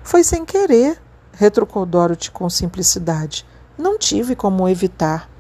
Foi 0.02 0.24
sem 0.24 0.44
querer, 0.44 1.00
retrucou 1.32 1.86
Dorothy 1.86 2.30
com 2.30 2.50
simplicidade. 2.50 3.46
Não 3.78 3.96
tive 3.96 4.34
como 4.34 4.68
evitar. 4.68 5.30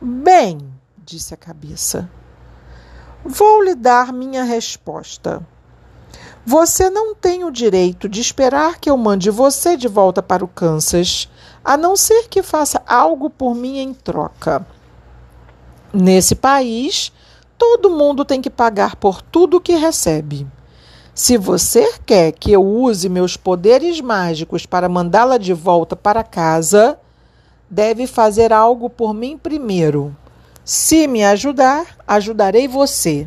Bem, 0.00 0.58
disse 1.04 1.32
a 1.32 1.36
cabeça. 1.36 2.08
Vou 3.30 3.62
lhe 3.62 3.74
dar 3.74 4.10
minha 4.10 4.42
resposta. 4.42 5.46
Você 6.46 6.88
não 6.88 7.14
tem 7.14 7.44
o 7.44 7.50
direito 7.50 8.08
de 8.08 8.22
esperar 8.22 8.80
que 8.80 8.88
eu 8.88 8.96
mande 8.96 9.28
você 9.28 9.76
de 9.76 9.86
volta 9.86 10.22
para 10.22 10.42
o 10.42 10.48
Kansas, 10.48 11.28
a 11.62 11.76
não 11.76 11.94
ser 11.94 12.26
que 12.28 12.42
faça 12.42 12.82
algo 12.86 13.28
por 13.28 13.54
mim 13.54 13.80
em 13.80 13.92
troca. 13.92 14.66
Nesse 15.92 16.34
país, 16.34 17.12
todo 17.58 17.90
mundo 17.90 18.24
tem 18.24 18.40
que 18.40 18.48
pagar 18.48 18.96
por 18.96 19.20
tudo 19.20 19.60
que 19.60 19.74
recebe. 19.74 20.46
Se 21.14 21.36
você 21.36 21.92
quer 22.06 22.32
que 22.32 22.50
eu 22.50 22.64
use 22.64 23.10
meus 23.10 23.36
poderes 23.36 24.00
mágicos 24.00 24.64
para 24.64 24.88
mandá-la 24.88 25.36
de 25.36 25.52
volta 25.52 25.94
para 25.94 26.24
casa, 26.24 26.98
deve 27.68 28.06
fazer 28.06 28.54
algo 28.54 28.88
por 28.88 29.12
mim 29.12 29.36
primeiro. 29.36 30.16
Se 30.70 31.06
me 31.06 31.24
ajudar, 31.24 31.96
ajudarei 32.06 32.68
você. 32.68 33.26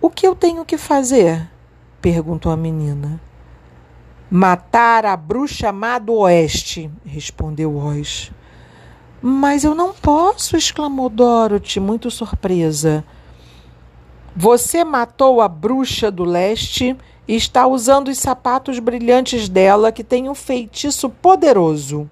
O 0.00 0.10
que 0.10 0.26
eu 0.26 0.34
tenho 0.34 0.64
que 0.64 0.76
fazer? 0.76 1.48
perguntou 2.02 2.50
a 2.50 2.56
menina. 2.56 3.20
Matar 4.28 5.06
a 5.06 5.16
bruxa 5.16 5.70
má 5.70 6.00
do 6.00 6.14
oeste, 6.14 6.90
respondeu 7.04 7.76
Oz. 7.76 8.32
Mas 9.22 9.62
eu 9.62 9.72
não 9.72 9.92
posso, 9.92 10.56
exclamou 10.56 11.08
Dorothy, 11.08 11.78
muito 11.78 12.10
surpresa. 12.10 13.04
Você 14.34 14.82
matou 14.82 15.40
a 15.40 15.46
bruxa 15.46 16.10
do 16.10 16.24
leste 16.24 16.96
e 17.28 17.36
está 17.36 17.68
usando 17.68 18.08
os 18.08 18.18
sapatos 18.18 18.80
brilhantes 18.80 19.48
dela, 19.48 19.92
que 19.92 20.02
tem 20.02 20.28
um 20.28 20.34
feitiço 20.34 21.08
poderoso. 21.08 22.10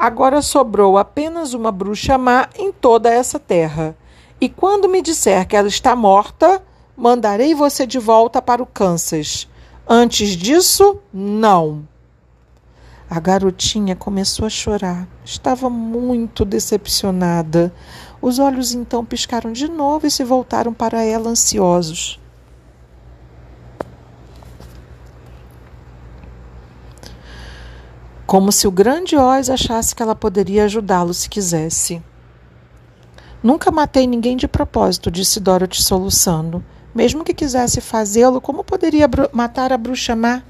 Agora 0.00 0.40
sobrou 0.40 0.96
apenas 0.96 1.52
uma 1.52 1.70
bruxa 1.70 2.16
má 2.16 2.48
em 2.58 2.72
toda 2.72 3.10
essa 3.10 3.38
terra. 3.38 3.94
E 4.40 4.48
quando 4.48 4.88
me 4.88 5.02
disser 5.02 5.46
que 5.46 5.54
ela 5.54 5.68
está 5.68 5.94
morta, 5.94 6.62
mandarei 6.96 7.54
você 7.54 7.86
de 7.86 7.98
volta 7.98 8.40
para 8.40 8.62
o 8.62 8.66
Kansas. 8.66 9.46
Antes 9.86 10.30
disso, 10.30 10.98
não. 11.12 11.86
A 13.10 13.18
garotinha 13.20 13.94
começou 13.94 14.46
a 14.46 14.48
chorar. 14.48 15.06
Estava 15.22 15.68
muito 15.68 16.46
decepcionada. 16.46 17.70
Os 18.22 18.38
olhos 18.38 18.72
então 18.72 19.04
piscaram 19.04 19.52
de 19.52 19.68
novo 19.68 20.06
e 20.06 20.10
se 20.10 20.24
voltaram 20.24 20.72
para 20.72 21.04
ela 21.04 21.28
ansiosos. 21.28 22.19
Como 28.30 28.52
se 28.52 28.68
o 28.68 28.70
grande 28.70 29.16
Oz 29.16 29.50
achasse 29.50 29.92
que 29.92 30.00
ela 30.00 30.14
poderia 30.14 30.64
ajudá-lo 30.64 31.12
se 31.12 31.28
quisesse. 31.28 32.00
Nunca 33.42 33.72
matei 33.72 34.06
ninguém 34.06 34.36
de 34.36 34.46
propósito, 34.46 35.10
disse 35.10 35.40
Dorothy 35.40 35.82
soluçando. 35.82 36.64
Mesmo 36.94 37.24
que 37.24 37.34
quisesse 37.34 37.80
fazê-lo, 37.80 38.40
como 38.40 38.62
poderia 38.62 39.10
matar 39.32 39.72
a 39.72 39.76
bruxa 39.76 40.14
má? 40.14 40.44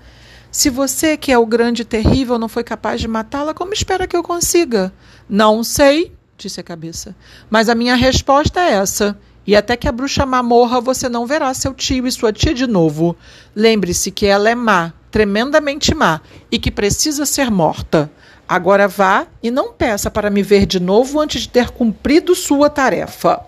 Se 0.53 0.69
você, 0.69 1.17
que 1.17 1.33
é 1.33 1.39
o 1.39 1.47
grande 1.47 1.81
e 1.81 1.85
terrível, 1.87 2.39
não 2.39 2.51
foi 2.51 2.63
capaz 2.63 3.01
de 3.01 3.09
matá-la, 3.09 3.55
como 3.55 3.73
espera 3.73 4.07
que 4.07 4.15
eu 4.15 4.23
consiga? 4.23 4.93
Não 5.27 5.65
sei, 5.65 6.15
disse 6.37 6.61
a 6.61 6.63
cabeça. 6.63 7.17
Mas 7.49 7.71
a 7.71 7.75
minha 7.75 7.95
resposta 7.95 8.61
é 8.61 8.73
essa. 8.73 9.19
E 9.47 9.57
até 9.57 9.75
que 9.75 9.89
a 9.89 9.93
bruxa 9.93 10.27
má 10.27 10.43
morra, 10.43 10.83
você 10.83 11.09
não 11.09 11.25
verá 11.25 11.55
seu 11.55 11.73
tio 11.73 12.07
e 12.07 12.13
sua 12.13 12.31
tia 12.31 12.53
de 12.53 12.67
novo. 12.67 13.17
Lembre-se 13.57 14.11
que 14.11 14.27
ela 14.27 14.51
é 14.51 14.55
má, 14.55 14.93
tremendamente 15.11 15.95
má, 15.95 16.21
e 16.51 16.59
que 16.59 16.71
precisa 16.71 17.27
ser 17.27 17.51
morta. 17.51 18.11
Agora 18.49 18.89
vá 18.89 19.27
e 19.43 19.51
não 19.51 19.73
peça 19.73 20.11
para 20.11 20.31
me 20.31 20.43
ver 20.43 20.67
de 20.67 20.81
novo 20.81 21.21
antes 21.21 21.43
de 21.43 21.49
ter 21.49 21.71
cumprido 21.71 22.35
sua 22.35 22.69
tarefa. 22.69 23.45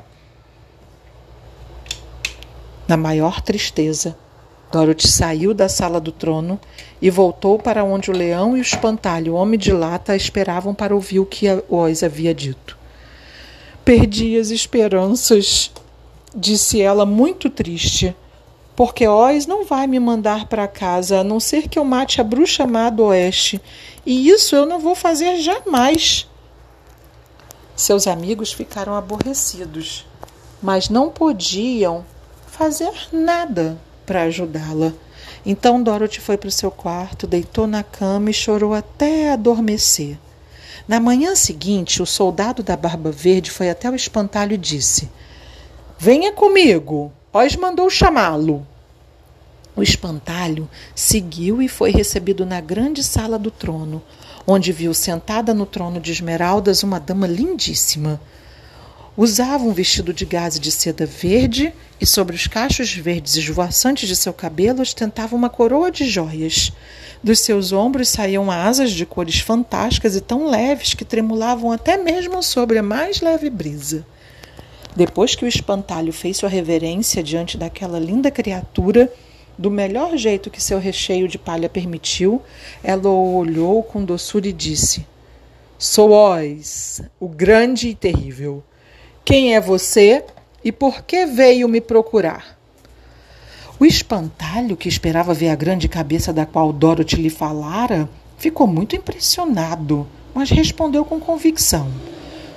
Na 2.87 2.97
maior 2.97 3.41
tristeza, 3.41 4.17
Dorothy 4.73 5.07
saiu 5.07 5.53
da 5.53 5.69
sala 5.69 6.01
do 6.01 6.11
trono 6.11 6.59
e 7.01 7.11
voltou 7.11 7.59
para 7.59 7.85
onde 7.85 8.11
o 8.11 8.17
leão 8.17 8.57
e 8.57 8.61
o 8.61 8.63
espantalho, 8.63 9.35
homem 9.35 9.59
de 9.59 9.73
lata, 9.73 10.17
esperavam 10.17 10.75
para 10.75 10.95
ouvir 10.95 11.21
o 11.21 11.27
que 11.27 11.47
Oz 11.69 12.03
havia 12.03 12.35
dito. 12.35 12.79
Perdi 13.85 14.39
as 14.39 14.51
esperanças, 14.51 15.71
disse 16.35 16.81
ela 16.81 17.05
muito 17.05 17.51
triste, 17.51 18.17
porque 18.83 19.07
Oz 19.07 19.47
não 19.47 19.65
vai 19.65 19.87
me 19.87 20.01
mandar 20.01 20.49
para 20.49 20.67
casa 20.67 21.21
a 21.21 21.23
não 21.23 21.39
ser 21.39 21.69
que 21.69 21.79
eu 21.79 21.85
mate 21.85 22.21
a 22.21 22.25
bruxa 22.25 22.67
má 22.67 22.91
do 22.91 23.05
oeste, 23.05 23.63
e 24.05 24.29
isso 24.29 24.57
eu 24.57 24.67
não 24.67 24.81
vou 24.81 24.97
fazer 24.97 25.37
jamais. 25.37 26.29
Seus 27.77 28.09
amigos 28.09 28.53
ficaram 28.53 28.97
aborrecidos, 28.97 30.05
mas 30.61 30.89
não 30.89 31.11
podiam 31.11 32.05
fazer 32.49 32.91
nada 33.13 33.79
para 34.05 34.23
ajudá-la. 34.23 34.93
Então 35.47 35.81
Dorothy 35.81 36.19
foi 36.19 36.37
para 36.37 36.49
o 36.49 36.51
seu 36.51 36.73
quarto, 36.73 37.25
deitou 37.25 37.69
na 37.69 37.85
cama 37.85 38.31
e 38.31 38.35
chorou 38.35 38.75
até 38.75 39.31
adormecer. 39.31 40.19
Na 40.89 40.99
manhã 40.99 41.37
seguinte, 41.37 42.03
o 42.03 42.07
soldado 42.07 42.65
da 42.65 42.77
Barba 42.77 43.13
Verde 43.13 43.49
foi 43.49 43.71
até 43.71 43.89
o 43.89 43.95
espantalho 43.95 44.55
e 44.55 44.59
disse: 44.59 45.09
Venha 45.97 46.33
comigo, 46.33 47.13
Oz 47.33 47.55
mandou 47.55 47.89
chamá-lo. 47.89 48.67
O 49.75 49.83
espantalho 49.83 50.69
seguiu 50.95 51.63
e 51.63 51.69
foi 51.69 51.91
recebido 51.91 52.45
na 52.45 52.61
grande 52.61 53.03
sala 53.03 53.39
do 53.39 53.51
trono, 53.51 54.03
onde 54.47 54.71
viu 54.71 54.93
sentada 54.93 55.55
no 55.55 55.65
trono 55.65 55.99
de 55.99 56.13
esmeraldas 56.13 56.83
uma 56.83 57.01
dama 57.01 57.27
lindíssima. 57.27 58.21
Usava 59.17 59.65
um 59.65 59.73
vestido 59.73 60.13
de 60.13 60.25
gaze 60.25 60.59
de 60.59 60.71
seda 60.71 61.07
verde 61.07 61.73
e 62.01 62.07
sobre 62.07 62.35
os 62.35 62.47
cachos 62.47 62.93
verdes 62.95 63.37
esvoaçantes 63.37 64.09
de 64.09 64.17
seu 64.17 64.33
cabelo 64.33 64.83
ostentava 64.83 65.37
uma 65.37 65.51
coroa 65.51 65.91
de 65.91 66.05
joias. 66.07 66.73
Dos 67.23 67.41
seus 67.41 67.73
ombros 67.73 68.09
saíam 68.09 68.51
asas 68.51 68.91
de 68.91 69.07
cores 69.07 69.39
fantásticas 69.39 70.17
e 70.17 70.21
tão 70.21 70.49
leves 70.49 70.95
que 70.95 71.05
tremulavam 71.05 71.71
até 71.71 71.97
mesmo 71.97 72.43
sobre 72.43 72.79
a 72.79 72.83
mais 72.83 73.21
leve 73.21 73.49
brisa. 73.49 74.05
Depois 74.97 75.35
que 75.35 75.45
o 75.45 75.49
espantalho 75.49 76.13
fez 76.13 76.39
sua 76.39 76.49
reverência 76.49 77.23
diante 77.23 77.57
daquela 77.57 77.99
linda 77.99 78.31
criatura, 78.31 79.13
do 79.63 79.71
melhor 79.71 80.17
jeito 80.17 80.51
que 80.51 80.61
seu 80.61 80.81
recheio 80.81 81.29
de 81.29 81.39
palha 81.39 81.69
permitiu, 81.69 82.43
ela 82.83 83.09
o 83.09 83.37
olhou 83.37 83.81
com 83.83 84.05
doçura 84.05 84.49
e 84.49 84.53
disse: 84.53 85.07
Sou 85.79 86.11
Oz, 86.11 87.01
o 87.21 87.29
grande 87.29 87.89
e 87.89 87.95
terrível. 87.95 88.63
Quem 89.25 89.55
é 89.55 89.61
você 89.61 90.25
e 90.65 90.73
por 90.73 91.03
que 91.03 91.25
veio 91.27 91.69
me 91.69 91.81
procurar? 91.81 92.59
O 93.79 93.87
espantalho, 93.87 94.77
que 94.77 94.89
esperava 94.89 95.33
ver 95.33 95.51
a 95.51 95.55
grande 95.55 95.89
cabeça 95.89 96.33
da 96.33 96.45
qual 96.45 96.73
Dorothy 96.73 97.17
lhe 97.17 97.31
falara, 97.31 98.09
ficou 98.37 98.67
muito 98.67 98.97
impressionado, 98.97 100.07
mas 100.35 100.51
respondeu 100.51 101.05
com 101.05 101.21
convicção. 101.21 101.89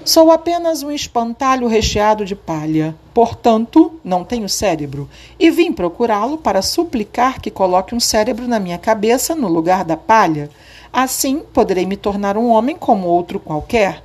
Sou 0.05 0.31
apenas 0.31 0.83
um 0.83 0.91
espantalho 0.91 1.67
recheado 1.67 2.25
de 2.25 2.35
palha, 2.35 2.95
portanto, 3.11 3.99
não 4.03 4.23
tenho 4.23 4.47
cérebro, 4.47 5.09
e 5.39 5.49
vim 5.49 5.71
procurá-lo 5.71 6.37
para 6.37 6.61
suplicar 6.61 7.41
que 7.41 7.49
coloque 7.49 7.95
um 7.95 7.99
cérebro 7.99 8.47
na 8.47 8.59
minha 8.59 8.77
cabeça 8.77 9.33
no 9.33 9.47
lugar 9.47 9.83
da 9.83 9.97
palha. 9.97 10.51
Assim 10.93 11.39
poderei 11.51 11.87
me 11.87 11.97
tornar 11.97 12.37
um 12.37 12.49
homem 12.49 12.75
como 12.75 13.07
outro 13.07 13.39
qualquer. 13.39 14.03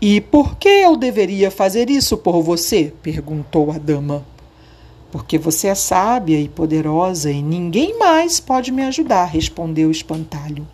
E 0.00 0.20
por 0.20 0.56
que 0.56 0.68
eu 0.68 0.96
deveria 0.96 1.52
fazer 1.52 1.88
isso 1.88 2.16
por 2.16 2.42
você? 2.42 2.92
perguntou 3.00 3.70
a 3.70 3.78
dama. 3.78 4.26
Porque 5.12 5.38
você 5.38 5.68
é 5.68 5.76
sábia 5.76 6.40
e 6.40 6.48
poderosa 6.48 7.30
e 7.30 7.40
ninguém 7.40 7.96
mais 7.96 8.40
pode 8.40 8.72
me 8.72 8.82
ajudar, 8.82 9.26
respondeu 9.26 9.86
o 9.86 9.92
espantalho. 9.92 10.66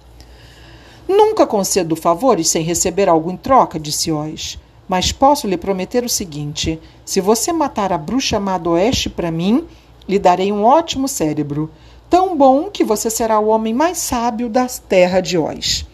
Nunca 1.09 1.47
concedo 1.47 1.97
favores 1.97 2.49
sem 2.49 2.63
receber 2.63 3.09
algo 3.09 3.31
em 3.31 3.37
troca, 3.37 3.79
disse 3.79 4.13
Oz. 4.13 4.59
Mas 4.89 5.13
posso 5.13 5.47
lhe 5.47 5.57
prometer 5.57 6.05
o 6.05 6.09
seguinte: 6.09 6.81
se 7.05 7.21
você 7.21 7.53
matar 7.53 7.93
a 7.93 7.99
bruxa 7.99 8.39
má 8.39 8.59
do 8.59 8.71
oeste 8.71 9.09
para 9.09 9.31
mim, 9.31 9.67
lhe 10.09 10.19
darei 10.19 10.53
um 10.53 10.65
ótimo 10.65 11.09
cérebro, 11.09 11.71
tão 12.11 12.37
bom 12.37 12.71
que 12.71 12.85
você 12.85 13.09
será 13.09 13.39
o 13.39 13.49
homem 13.49 13.73
mais 13.73 13.99
sábio 13.99 14.49
da 14.49 14.67
terra 14.67 15.21
de 15.21 15.39
Oz. 15.39 15.87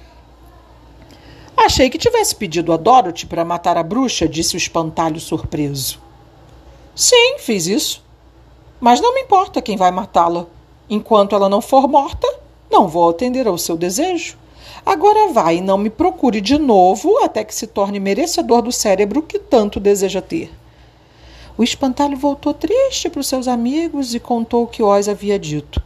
Achei 1.56 1.90
que 1.90 1.98
tivesse 1.98 2.34
pedido 2.34 2.72
a 2.72 2.76
Dorothy 2.76 3.26
para 3.26 3.44
matar 3.44 3.76
a 3.76 3.82
bruxa, 3.82 4.28
disse 4.28 4.54
o 4.54 4.56
espantalho 4.56 5.20
surpreso. 5.20 6.00
Sim, 6.94 7.36
fiz 7.38 7.66
isso. 7.66 8.04
Mas 8.80 9.00
não 9.00 9.14
me 9.14 9.22
importa 9.22 9.60
quem 9.60 9.76
vai 9.76 9.90
matá-la. 9.90 10.46
Enquanto 10.88 11.34
ela 11.34 11.48
não 11.48 11.60
for 11.60 11.86
morta, 11.88 12.26
não 12.70 12.88
vou 12.88 13.10
atender 13.10 13.46
ao 13.46 13.58
seu 13.58 13.76
desejo. 13.76 14.38
Agora 14.84 15.32
vai 15.32 15.58
e 15.58 15.60
não 15.60 15.78
me 15.78 15.90
procure 15.90 16.40
de 16.40 16.58
novo 16.58 17.18
até 17.22 17.44
que 17.44 17.54
se 17.54 17.66
torne 17.66 18.00
merecedor 18.00 18.62
do 18.62 18.72
cérebro 18.72 19.22
que 19.22 19.38
tanto 19.38 19.78
deseja 19.78 20.22
ter. 20.22 20.50
O 21.56 21.64
espantalho 21.64 22.16
voltou 22.16 22.54
triste 22.54 23.10
para 23.10 23.20
os 23.20 23.26
seus 23.26 23.48
amigos 23.48 24.14
e 24.14 24.20
contou 24.20 24.62
o 24.62 24.66
que 24.66 24.82
Oz 24.82 25.08
havia 25.08 25.38
dito. 25.38 25.82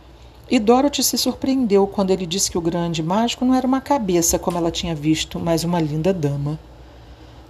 E 0.50 0.58
Dorothy 0.58 1.02
se 1.02 1.16
surpreendeu 1.16 1.86
quando 1.86 2.10
ele 2.10 2.26
disse 2.26 2.50
que 2.50 2.58
o 2.58 2.60
grande 2.60 3.02
mágico 3.02 3.44
não 3.44 3.54
era 3.54 3.66
uma 3.66 3.80
cabeça 3.80 4.38
como 4.38 4.58
ela 4.58 4.70
tinha 4.70 4.94
visto, 4.94 5.40
mas 5.40 5.64
uma 5.64 5.80
linda 5.80 6.12
dama. 6.12 6.58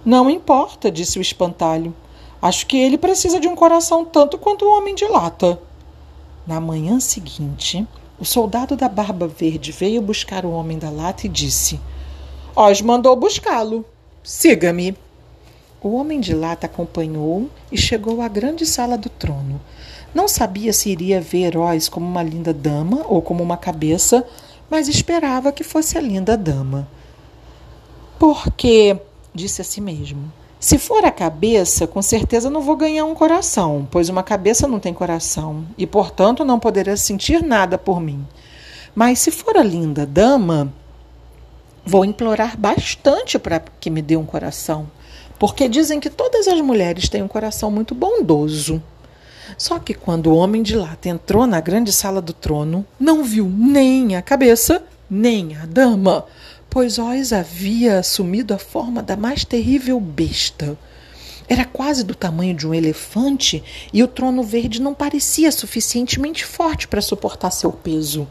Não 0.05 0.29
importa, 0.29 0.89
disse 0.89 1.19
o 1.19 1.21
espantalho. 1.21 1.93
Acho 2.41 2.65
que 2.65 2.77
ele 2.77 2.97
precisa 2.97 3.39
de 3.39 3.47
um 3.47 3.55
coração 3.55 4.05
tanto 4.05 4.37
quanto 4.37 4.63
o 4.63 4.77
homem 4.77 4.95
de 4.95 5.05
lata. 5.05 5.59
Na 6.47 6.61
manhã 6.61 6.99
seguinte, 6.99 7.85
o 8.23 8.25
soldado 8.25 8.77
da 8.77 8.87
barba 8.87 9.27
verde 9.27 9.73
veio 9.73 10.01
buscar 10.01 10.45
o 10.45 10.51
homem 10.51 10.79
da 10.79 10.89
lata 10.89 11.25
e 11.25 11.29
disse: 11.29 11.77
Oz 12.55 12.81
mandou 12.81 13.13
buscá-lo. 13.17 13.83
Siga-me. 14.23 14.95
O 15.81 15.95
homem 15.95 16.21
de 16.21 16.33
lata 16.33 16.65
acompanhou 16.65 17.49
e 17.69 17.77
chegou 17.77 18.21
à 18.21 18.29
grande 18.29 18.65
sala 18.65 18.97
do 18.97 19.09
trono. 19.09 19.59
Não 20.15 20.29
sabia 20.29 20.71
se 20.71 20.89
iria 20.89 21.19
ver 21.19 21.57
Oz 21.57 21.89
como 21.89 22.05
uma 22.05 22.23
linda 22.23 22.53
dama 22.53 23.05
ou 23.09 23.21
como 23.21 23.43
uma 23.43 23.57
cabeça, 23.57 24.25
mas 24.69 24.87
esperava 24.87 25.51
que 25.51 25.61
fosse 25.61 25.97
a 25.97 26.01
linda 26.01 26.37
dama. 26.37 26.87
Porque, 28.17 28.97
disse 29.35 29.59
a 29.59 29.65
si 29.65 29.81
mesmo, 29.81 30.31
se 30.63 30.77
for 30.77 31.03
a 31.03 31.11
cabeça, 31.11 31.85
com 31.85 32.01
certeza 32.01 32.49
não 32.49 32.61
vou 32.61 32.77
ganhar 32.77 33.03
um 33.03 33.13
coração, 33.13 33.85
pois 33.91 34.07
uma 34.07 34.23
cabeça 34.23 34.65
não 34.65 34.79
tem 34.79 34.93
coração 34.93 35.65
e, 35.77 35.85
portanto, 35.85 36.45
não 36.45 36.57
poderá 36.57 36.95
sentir 36.95 37.43
nada 37.43 37.77
por 37.77 37.99
mim. 37.99 38.25
Mas 38.95 39.19
se 39.19 39.29
for 39.29 39.57
a 39.57 39.61
linda 39.61 40.05
dama, 40.05 40.73
vou 41.85 42.05
implorar 42.05 42.57
bastante 42.57 43.37
para 43.37 43.61
que 43.77 43.89
me 43.89 44.01
dê 44.01 44.15
um 44.15 44.25
coração, 44.25 44.89
porque 45.37 45.67
dizem 45.67 45.99
que 45.99 46.09
todas 46.09 46.47
as 46.47 46.61
mulheres 46.61 47.09
têm 47.09 47.21
um 47.21 47.27
coração 47.27 47.69
muito 47.69 47.93
bondoso. 47.93 48.81
Só 49.57 49.77
que 49.79 49.93
quando 49.93 50.27
o 50.27 50.37
homem 50.37 50.63
de 50.63 50.77
lata 50.77 51.09
entrou 51.09 51.45
na 51.45 51.59
grande 51.59 51.91
sala 51.91 52.21
do 52.21 52.31
trono, 52.31 52.85
não 52.97 53.21
viu 53.21 53.51
nem 53.53 54.15
a 54.15 54.21
cabeça, 54.21 54.81
nem 55.09 55.57
a 55.57 55.65
dama 55.65 56.25
pois 56.73 56.97
Oz 56.97 57.31
havia 57.31 57.99
assumido 57.99 58.51
a 58.51 58.57
forma 58.57 59.03
da 59.03 59.15
mais 59.15 59.45
terrível 59.45 59.99
besta. 59.99 60.75
Era 61.47 61.65
quase 61.65 62.03
do 62.03 62.15
tamanho 62.15 62.55
de 62.55 62.67
um 62.67 62.73
elefante 62.73 63.63
e 63.93 64.01
o 64.01 64.07
trono 64.07 64.41
verde 64.41 64.81
não 64.81 64.91
parecia 64.91 65.51
suficientemente 65.51 66.43
forte 66.43 66.87
para 66.87 66.99
suportar 66.99 67.51
seu 67.51 67.71
peso. 67.71 68.27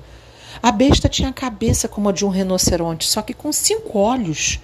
A 0.60 0.72
besta 0.72 1.08
tinha 1.08 1.28
a 1.28 1.32
cabeça 1.32 1.86
como 1.86 2.08
a 2.08 2.12
de 2.12 2.26
um 2.26 2.30
rinoceronte, 2.30 3.06
só 3.06 3.22
que 3.22 3.32
com 3.32 3.52
cinco 3.52 4.00
olhos. 4.00 4.58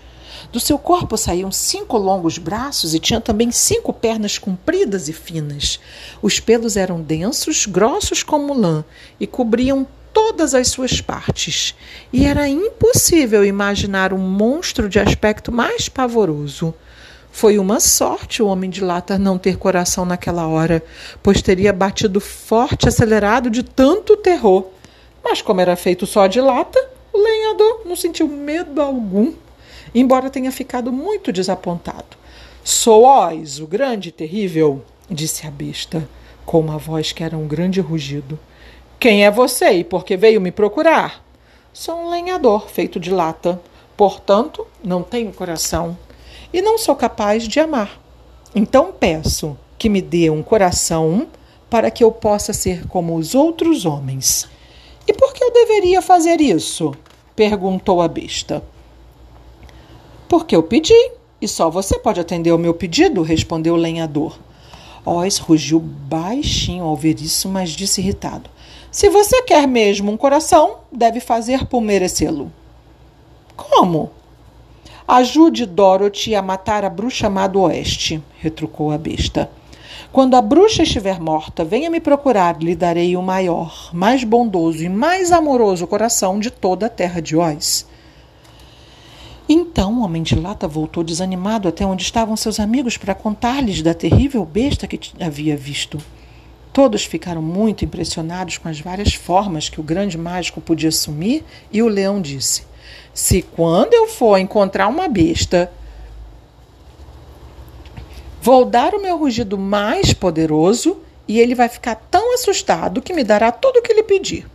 Do 0.51 0.59
seu 0.59 0.77
corpo 0.77 1.17
saíam 1.17 1.53
cinco 1.53 1.97
longos 1.97 2.37
braços 2.37 2.95
e 2.95 2.99
tinha 2.99 3.21
também 3.21 3.53
cinco 3.53 3.93
pernas 3.93 4.39
compridas 4.39 5.09
e 5.09 5.13
finas. 5.13 5.79
Os 6.21 6.41
pelos 6.41 6.77
eram 6.77 7.01
densos, 7.01 7.65
grossos 7.65 8.25
como 8.25 8.55
lã 8.55 8.85
e 9.21 9.27
cobriam 9.27 9.87
todas 10.13 10.55
as 10.55 10.69
suas 10.69 11.01
partes, 11.01 11.75
e 12.13 12.25
era 12.25 12.49
impossível 12.49 13.45
imaginar 13.45 14.13
um 14.13 14.19
monstro 14.19 14.89
de 14.89 14.99
aspecto 14.99 15.51
mais 15.53 15.89
pavoroso. 15.89 16.75
Foi 17.31 17.59
uma 17.59 17.79
sorte 17.79 18.43
o 18.43 18.47
homem 18.47 18.69
de 18.69 18.83
lata 18.83 19.19
não 19.19 19.39
ter 19.39 19.57
coração 19.57 20.05
naquela 20.05 20.47
hora, 20.47 20.83
pois 21.23 21.41
teria 21.41 21.73
batido 21.73 22.21
forte, 22.21 22.89
acelerado 22.89 23.49
de 23.49 23.63
tanto 23.63 24.17
terror. 24.17 24.67
Mas, 25.23 25.43
como 25.43 25.61
era 25.61 25.77
feito 25.77 26.07
só 26.07 26.27
de 26.27 26.41
lata, 26.41 26.79
o 27.13 27.19
lenhador 27.19 27.83
não 27.85 27.95
sentiu 27.95 28.27
medo 28.27 28.81
algum, 28.81 29.33
embora 29.95 30.31
tenha 30.31 30.51
ficado 30.51 30.93
muito 30.93 31.33
desapontado. 31.33 32.17
Sou 32.65 33.05
Oz, 33.05 33.61
o 33.61 33.67
grande 33.67 34.11
e 34.11 34.13
terrível, 34.13 34.85
disse 35.11 35.47
a 35.47 35.51
besta, 35.51 36.09
com 36.45 36.61
uma 36.61 36.79
voz 36.79 37.13
que 37.13 37.23
era 37.23 37.37
um 37.37 37.47
grande 37.47 37.81
rugido. 37.81 38.39
Quem 39.01 39.25
é 39.25 39.31
você 39.31 39.71
e 39.75 39.85
por 39.85 40.05
que 40.05 40.17
veio 40.17 40.41
me 40.41 40.51
procurar? 40.51 41.25
Sou 41.73 41.95
um 41.95 42.11
lenhador 42.11 42.69
feito 42.69 42.99
de 42.99 43.13
lata, 43.13 43.63
portanto, 43.97 44.67
não 44.83 45.05
tenho 45.05 45.33
coração 45.33 45.97
e 46.53 46.61
não 46.61 46.77
sou 46.77 46.97
capaz 46.97 47.47
de 47.47 47.61
amar. 47.61 48.01
Então 48.53 48.93
peço 48.99 49.57
que 49.79 49.89
me 49.89 50.03
dê 50.03 50.29
um 50.31 50.43
coração 50.43 51.29
para 51.71 51.93
que 51.93 52.03
eu 52.03 52.11
possa 52.11 52.53
ser 52.53 52.89
como 52.89 53.15
os 53.15 53.37
outros 53.37 53.87
homens. 53.87 54.49
E 55.07 55.13
por 55.13 55.33
que 55.33 55.45
eu 55.45 55.53
deveria 55.53 56.03
fazer 56.03 56.41
isso? 56.41 56.93
perguntou 57.37 58.03
a 58.03 58.09
besta. 58.09 58.65
Porque 60.29 60.57
eu 60.57 60.63
pedi, 60.65 61.13
e 61.41 61.47
só 61.47 61.71
você 61.71 62.01
pode 62.01 62.19
atender 62.19 62.51
ao 62.51 62.59
meu 62.59 62.75
pedido, 62.75 63.23
respondeu 63.23 63.75
o 63.75 63.79
lenhador. 63.79 64.37
Oz 65.07 65.39
rugiu 65.39 65.79
baixinho 65.79 66.83
ao 66.83 66.97
ver 66.97 67.21
isso, 67.21 67.49
mas 67.49 67.71
disse 67.71 68.01
irritado: 68.01 68.51
se 68.99 69.09
você 69.09 69.43
quer 69.43 69.69
mesmo 69.69 70.11
um 70.11 70.17
coração, 70.17 70.79
deve 70.91 71.21
fazer 71.21 71.67
por 71.67 71.81
merecê-lo. 71.81 72.51
Como? 73.57 74.11
Ajude 75.07 75.67
Dorothy 75.67 76.35
a 76.35 76.43
matar 76.43 76.85
a 76.85 76.91
bruxa 76.91 77.19
chamada 77.19 77.57
Oeste, 77.57 78.21
retrucou 78.41 78.91
a 78.91 78.99
besta. 78.99 79.49
Quando 80.11 80.35
a 80.35 80.43
bruxa 80.43 80.83
estiver 80.83 81.21
morta, 81.21 81.65
venha 81.65 81.89
me 81.89 82.01
procurar, 82.01 82.61
lhe 82.61 82.75
darei 82.75 83.17
o 83.17 83.23
maior, 83.23 83.89
mais 83.93 84.25
bondoso 84.25 84.83
e 84.83 84.89
mais 84.89 85.31
amoroso 85.31 85.87
coração 85.87 86.41
de 86.41 86.51
toda 86.51 86.87
a 86.87 86.91
terra 86.91 87.23
de 87.23 87.37
Oz. 87.37 87.87
Então 89.49 90.01
o 90.01 90.03
Homem 90.03 90.25
de 90.25 90.35
Lata 90.35 90.67
voltou 90.67 91.05
desanimado 91.05 91.69
até 91.69 91.87
onde 91.87 92.03
estavam 92.03 92.37
seus 92.37 92.59
amigos 92.59 92.97
para 92.97 93.15
contar-lhes 93.15 93.81
da 93.81 93.95
terrível 93.95 94.45
besta 94.45 94.89
que 94.89 94.99
havia 95.23 95.57
visto. 95.57 95.99
Todos 96.79 97.05
ficaram 97.05 97.43
muito 97.43 97.85
impressionados 97.85 98.57
com 98.57 98.69
as 98.69 98.81
várias 98.81 99.13
formas 99.13 99.69
que 99.69 99.81
o 99.81 99.83
grande 99.83 100.17
mágico 100.17 100.61
podia 100.61 100.91
assumir, 100.91 101.45
e 101.73 101.83
o 101.83 101.89
leão 101.89 102.23
disse: 102.23 102.63
Se 103.13 103.43
quando 103.43 103.95
eu 103.95 104.07
for 104.07 104.39
encontrar 104.39 104.87
uma 104.87 105.09
besta, 105.09 105.73
vou 108.41 108.65
dar 108.65 108.95
o 108.95 109.03
meu 109.03 109.19
rugido 109.19 109.59
mais 109.59 110.13
poderoso 110.13 110.99
e 111.27 111.41
ele 111.41 111.53
vai 111.53 111.69
ficar 111.69 111.97
tão 111.97 112.33
assustado 112.33 113.03
que 113.03 113.13
me 113.13 113.25
dará 113.25 113.51
tudo 113.51 113.81
o 113.81 113.83
que 113.83 113.91
ele 113.91 114.05
pedir. 114.05 114.47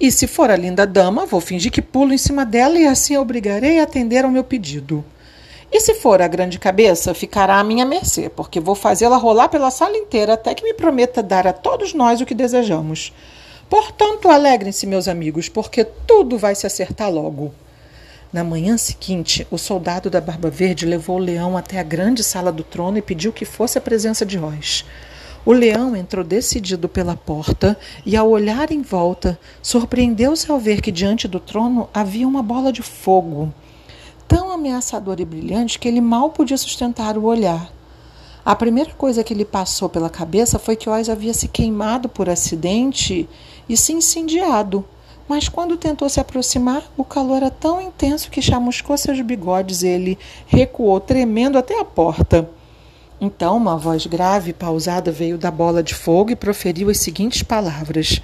E 0.00 0.10
se 0.10 0.26
for 0.26 0.50
a 0.50 0.56
linda 0.56 0.86
dama, 0.86 1.26
vou 1.26 1.42
fingir 1.42 1.70
que 1.70 1.82
pulo 1.82 2.14
em 2.14 2.18
cima 2.18 2.46
dela 2.46 2.78
e 2.78 2.86
assim 2.86 3.16
a 3.16 3.20
obrigarei 3.20 3.80
a 3.80 3.82
atender 3.82 4.24
ao 4.24 4.30
meu 4.30 4.44
pedido. 4.44 5.04
E 5.72 5.80
se 5.80 5.94
for 5.94 6.20
a 6.20 6.26
grande 6.26 6.58
cabeça, 6.58 7.14
ficará 7.14 7.60
à 7.60 7.64
minha 7.64 7.86
mercê, 7.86 8.28
porque 8.28 8.58
vou 8.58 8.74
fazê-la 8.74 9.16
rolar 9.16 9.48
pela 9.48 9.70
sala 9.70 9.96
inteira 9.96 10.32
até 10.32 10.52
que 10.52 10.64
me 10.64 10.74
prometa 10.74 11.22
dar 11.22 11.46
a 11.46 11.52
todos 11.52 11.94
nós 11.94 12.20
o 12.20 12.26
que 12.26 12.34
desejamos. 12.34 13.12
Portanto, 13.68 14.28
alegrem-se, 14.28 14.84
meus 14.84 15.06
amigos, 15.06 15.48
porque 15.48 15.84
tudo 15.84 16.36
vai 16.36 16.56
se 16.56 16.66
acertar 16.66 17.08
logo. 17.08 17.54
Na 18.32 18.42
manhã 18.42 18.76
seguinte, 18.76 19.46
o 19.48 19.56
soldado 19.56 20.10
da 20.10 20.20
Barba 20.20 20.50
Verde 20.50 20.84
levou 20.84 21.16
o 21.16 21.20
leão 21.20 21.56
até 21.56 21.78
a 21.78 21.84
grande 21.84 22.24
sala 22.24 22.50
do 22.50 22.64
trono 22.64 22.98
e 22.98 23.02
pediu 23.02 23.32
que 23.32 23.44
fosse 23.44 23.78
a 23.78 23.80
presença 23.80 24.26
de 24.26 24.38
Oz. 24.40 24.84
O 25.44 25.52
leão 25.52 25.94
entrou 25.96 26.24
decidido 26.24 26.88
pela 26.88 27.16
porta 27.16 27.78
e, 28.04 28.16
ao 28.16 28.28
olhar 28.28 28.72
em 28.72 28.82
volta, 28.82 29.38
surpreendeu-se 29.62 30.50
ao 30.50 30.58
ver 30.58 30.80
que 30.80 30.92
diante 30.92 31.26
do 31.26 31.40
trono 31.40 31.88
havia 31.94 32.26
uma 32.26 32.42
bola 32.42 32.72
de 32.72 32.82
fogo, 32.82 33.52
tão 34.30 34.50
ameaçadora 34.50 35.20
e 35.20 35.24
brilhante 35.24 35.78
que 35.78 35.88
ele 35.88 36.00
mal 36.00 36.30
podia 36.30 36.56
sustentar 36.56 37.18
o 37.18 37.24
olhar. 37.24 37.72
A 38.44 38.54
primeira 38.54 38.92
coisa 38.94 39.24
que 39.24 39.34
lhe 39.34 39.44
passou 39.44 39.88
pela 39.88 40.08
cabeça 40.08 40.58
foi 40.58 40.76
que 40.76 40.88
Oz 40.88 41.08
havia 41.08 41.34
se 41.34 41.48
queimado 41.48 42.08
por 42.08 42.30
acidente 42.30 43.28
e 43.68 43.76
se 43.76 43.92
incendiado 43.92 44.84
mas 45.30 45.48
quando 45.48 45.76
tentou 45.76 46.08
se 46.08 46.18
aproximar, 46.18 46.82
o 46.96 47.04
calor 47.04 47.36
era 47.36 47.50
tão 47.52 47.80
intenso 47.80 48.28
que 48.32 48.42
chamuscou 48.42 48.98
seus 48.98 49.20
bigodes 49.20 49.84
e 49.84 49.86
ele 49.86 50.18
recuou 50.44 50.98
tremendo 50.98 51.56
até 51.56 51.78
a 51.78 51.84
porta. 51.84 52.50
Então 53.20 53.56
uma 53.56 53.76
voz 53.76 54.06
grave 54.06 54.50
e 54.50 54.52
pausada 54.52 55.12
veio 55.12 55.38
da 55.38 55.48
bola 55.48 55.84
de 55.84 55.94
fogo 55.94 56.32
e 56.32 56.36
proferiu 56.36 56.90
as 56.90 56.98
seguintes 56.98 57.44
palavras: 57.44 58.20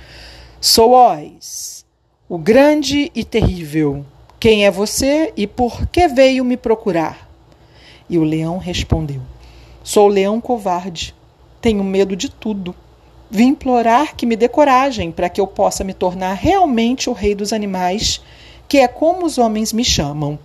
Sou 0.60 0.94
Oz, 0.94 1.86
o 2.28 2.36
grande 2.36 3.12
e 3.14 3.22
terrível. 3.22 4.04
Quem 4.46 4.64
é 4.64 4.70
você 4.70 5.32
e 5.36 5.44
por 5.44 5.88
que 5.88 6.06
veio 6.06 6.44
me 6.44 6.56
procurar? 6.56 7.28
E 8.08 8.16
o 8.16 8.22
leão 8.22 8.58
respondeu: 8.58 9.20
Sou 9.82 10.06
leão 10.06 10.40
covarde. 10.40 11.12
Tenho 11.60 11.82
medo 11.82 12.14
de 12.14 12.30
tudo. 12.30 12.72
Vim 13.28 13.48
implorar 13.48 14.14
que 14.14 14.24
me 14.24 14.36
dê 14.36 14.48
coragem 14.48 15.10
para 15.10 15.28
que 15.28 15.40
eu 15.40 15.48
possa 15.48 15.82
me 15.82 15.92
tornar 15.92 16.34
realmente 16.34 17.10
o 17.10 17.12
rei 17.12 17.34
dos 17.34 17.52
animais, 17.52 18.22
que 18.68 18.78
é 18.78 18.86
como 18.86 19.26
os 19.26 19.36
homens 19.36 19.72
me 19.72 19.82
chamam. 19.82 20.38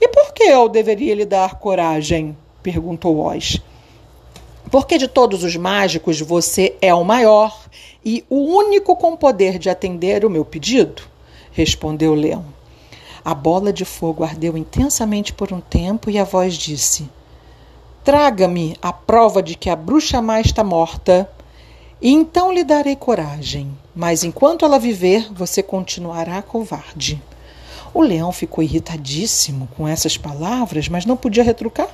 E 0.00 0.08
por 0.08 0.32
que 0.32 0.44
eu 0.44 0.66
deveria 0.66 1.14
lhe 1.14 1.26
dar 1.26 1.56
coragem? 1.56 2.34
perguntou 2.62 3.18
Oz. 3.18 3.60
Porque 4.70 4.96
de 4.96 5.08
todos 5.08 5.44
os 5.44 5.54
mágicos 5.56 6.18
você 6.22 6.74
é 6.80 6.94
o 6.94 7.04
maior 7.04 7.66
e 8.02 8.24
o 8.30 8.38
único 8.38 8.96
com 8.96 9.14
poder 9.14 9.58
de 9.58 9.68
atender 9.68 10.24
o 10.24 10.30
meu 10.30 10.42
pedido, 10.42 11.02
respondeu 11.52 12.12
o 12.12 12.14
leão. 12.14 12.55
A 13.26 13.34
bola 13.34 13.72
de 13.72 13.84
fogo 13.84 14.22
ardeu 14.22 14.56
intensamente 14.56 15.32
por 15.32 15.52
um 15.52 15.60
tempo 15.60 16.08
e 16.08 16.16
a 16.16 16.22
voz 16.22 16.54
disse: 16.54 17.10
Traga-me 18.04 18.76
a 18.80 18.92
prova 18.92 19.42
de 19.42 19.56
que 19.56 19.68
a 19.68 19.74
bruxa 19.74 20.22
má 20.22 20.40
está 20.40 20.62
morta 20.62 21.28
e 22.00 22.12
então 22.12 22.52
lhe 22.52 22.62
darei 22.62 22.94
coragem, 22.94 23.76
mas 23.92 24.22
enquanto 24.22 24.64
ela 24.64 24.78
viver, 24.78 25.28
você 25.32 25.60
continuará 25.60 26.40
covarde. 26.40 27.20
O 27.92 28.00
leão 28.00 28.30
ficou 28.30 28.62
irritadíssimo 28.62 29.68
com 29.76 29.88
essas 29.88 30.16
palavras, 30.16 30.88
mas 30.88 31.04
não 31.04 31.16
podia 31.16 31.42
retrucar. 31.42 31.88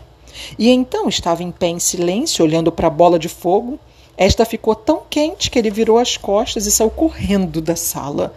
E 0.58 0.68
então 0.68 1.08
estava 1.08 1.42
em 1.42 1.50
pé 1.50 1.68
em 1.68 1.78
silêncio, 1.78 2.44
olhando 2.44 2.70
para 2.70 2.88
a 2.88 2.90
bola 2.90 3.18
de 3.18 3.30
fogo. 3.30 3.80
Esta 4.18 4.44
ficou 4.44 4.74
tão 4.74 5.00
quente 5.08 5.50
que 5.50 5.58
ele 5.58 5.70
virou 5.70 5.96
as 5.96 6.14
costas 6.14 6.66
e 6.66 6.70
saiu 6.70 6.90
correndo 6.90 7.62
da 7.62 7.74
sala. 7.74 8.34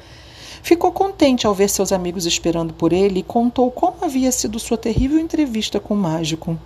Ficou 0.66 0.92
contente 0.92 1.46
ao 1.46 1.54
ver 1.54 1.70
seus 1.70 1.92
amigos 1.92 2.26
esperando 2.26 2.74
por 2.74 2.92
ele 2.92 3.20
e 3.20 3.24
contou 3.24 3.70
como 3.70 3.98
havia 4.02 4.32
sido 4.32 4.58
sua 4.58 4.76
terrível 4.76 5.20
entrevista 5.20 5.80
com 5.80 5.94
o 5.94 5.98
mágico. 5.98 6.58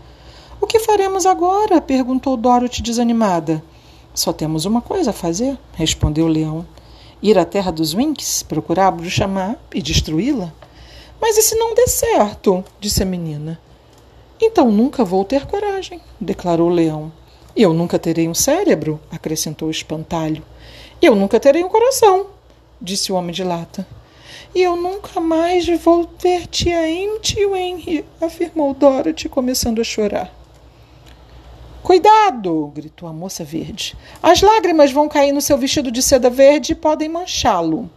O 0.62 0.66
que 0.66 0.80
faremos 0.80 1.26
agora? 1.26 1.82
perguntou 1.82 2.38
Dorothy 2.38 2.82
desanimada. 2.82 3.62
Só 4.14 4.32
temos 4.32 4.64
uma 4.64 4.80
coisa 4.82 5.10
a 5.10 5.14
fazer, 5.14 5.60
respondeu 5.74 6.28
o 6.28 6.30
leão: 6.30 6.66
ir 7.22 7.38
à 7.38 7.44
terra 7.44 7.74
dos 7.74 7.94
Winks, 7.94 8.42
procurar 8.42 8.88
a 8.88 8.92
bruxa 8.92 9.28
má 9.28 9.58
e 9.76 9.82
destruí-la. 9.82 10.54
Mas 11.20 11.36
e 11.36 11.42
se 11.42 11.56
não 11.56 11.76
der 11.76 11.90
certo? 11.90 12.64
disse 12.80 13.04
a 13.04 13.06
menina. 13.06 13.60
Então 14.42 14.72
nunca 14.72 15.04
vou 15.04 15.26
ter 15.26 15.46
coragem, 15.46 16.00
declarou 16.22 16.70
o 16.70 16.74
leão. 16.74 17.12
E 17.54 17.64
eu 17.64 17.74
nunca 17.74 18.00
terei 18.00 18.30
um 18.30 18.34
cérebro, 18.34 18.98
acrescentou 19.12 19.68
o 19.68 19.72
espantalho. 19.72 20.42
E 21.02 21.06
eu 21.06 21.16
nunca 21.16 21.38
terei 21.38 21.66
um 21.66 21.70
coração, 21.70 22.28
disse 22.82 23.12
o 23.12 23.15
homem 23.15 23.32
de 23.32 23.44
lata. 23.44 23.88
E 24.54 24.62
eu 24.62 24.76
nunca 24.76 25.20
mais 25.20 25.68
vou 25.84 26.10
ver 26.22 26.48
tia 26.48 26.80
Amy 26.80 27.20
e 27.38 27.46
o 27.46 27.56
Henry, 27.56 28.06
afirmou 28.20 28.74
Dorothy, 28.74 29.30
começando 29.30 29.80
a 29.80 29.84
chorar. 29.84 30.34
Cuidado! 31.84 32.72
gritou 32.76 33.08
a 33.08 33.13
moça 33.13 33.44
verde. 33.44 33.96
As 34.22 34.42
lágrimas 34.42 34.92
vão 34.92 35.08
cair 35.08 35.32
no 35.32 35.42
seu 35.42 35.58
vestido 35.58 35.92
de 35.92 36.02
seda 36.02 36.30
verde 36.30 36.74
e 36.74 36.76
podem 36.76 37.10
manchá-lo. 37.10 37.89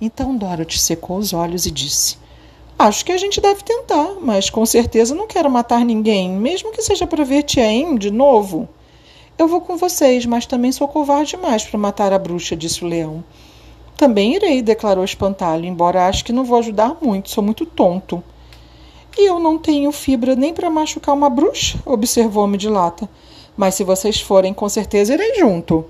Então 0.00 0.36
Dorothy 0.36 0.78
secou 0.78 1.18
os 1.18 1.32
olhos 1.32 1.66
e 1.66 1.70
disse: 1.70 2.18
Acho 2.78 3.04
que 3.04 3.12
a 3.12 3.16
gente 3.16 3.40
deve 3.40 3.62
tentar, 3.62 4.16
mas 4.20 4.50
com 4.50 4.64
certeza 4.64 5.14
não 5.14 5.26
quero 5.26 5.50
matar 5.50 5.84
ninguém, 5.84 6.30
mesmo 6.30 6.72
que 6.72 6.82
seja 6.82 7.06
para 7.06 7.24
ver 7.24 7.42
Tia 7.42 7.66
Em 7.66 7.96
de 7.96 8.10
novo. 8.10 8.68
Eu 9.36 9.48
vou 9.48 9.60
com 9.60 9.76
vocês, 9.76 10.26
mas 10.26 10.46
também 10.46 10.72
sou 10.72 10.88
covarde 10.88 11.30
demais 11.30 11.64
para 11.64 11.78
matar 11.78 12.12
a 12.12 12.18
bruxa, 12.18 12.56
disse 12.56 12.84
o 12.84 12.88
leão. 12.88 13.24
Também 13.98 14.36
irei, 14.36 14.62
declarou 14.62 15.04
espantalho, 15.04 15.64
embora 15.64 16.06
acho 16.06 16.24
que 16.24 16.32
não 16.32 16.44
vou 16.44 16.56
ajudar 16.60 16.96
muito, 17.02 17.30
sou 17.30 17.42
muito 17.42 17.66
tonto. 17.66 18.22
E 19.18 19.28
eu 19.28 19.40
não 19.40 19.58
tenho 19.58 19.90
fibra 19.90 20.36
nem 20.36 20.54
para 20.54 20.70
machucar 20.70 21.16
uma 21.16 21.28
bruxa, 21.28 21.80
observou 21.84 22.46
me 22.46 22.56
de 22.56 22.68
lata. 22.68 23.08
Mas 23.56 23.74
se 23.74 23.82
vocês 23.82 24.20
forem, 24.20 24.54
com 24.54 24.68
certeza 24.68 25.14
irei 25.14 25.34
junto. 25.40 25.84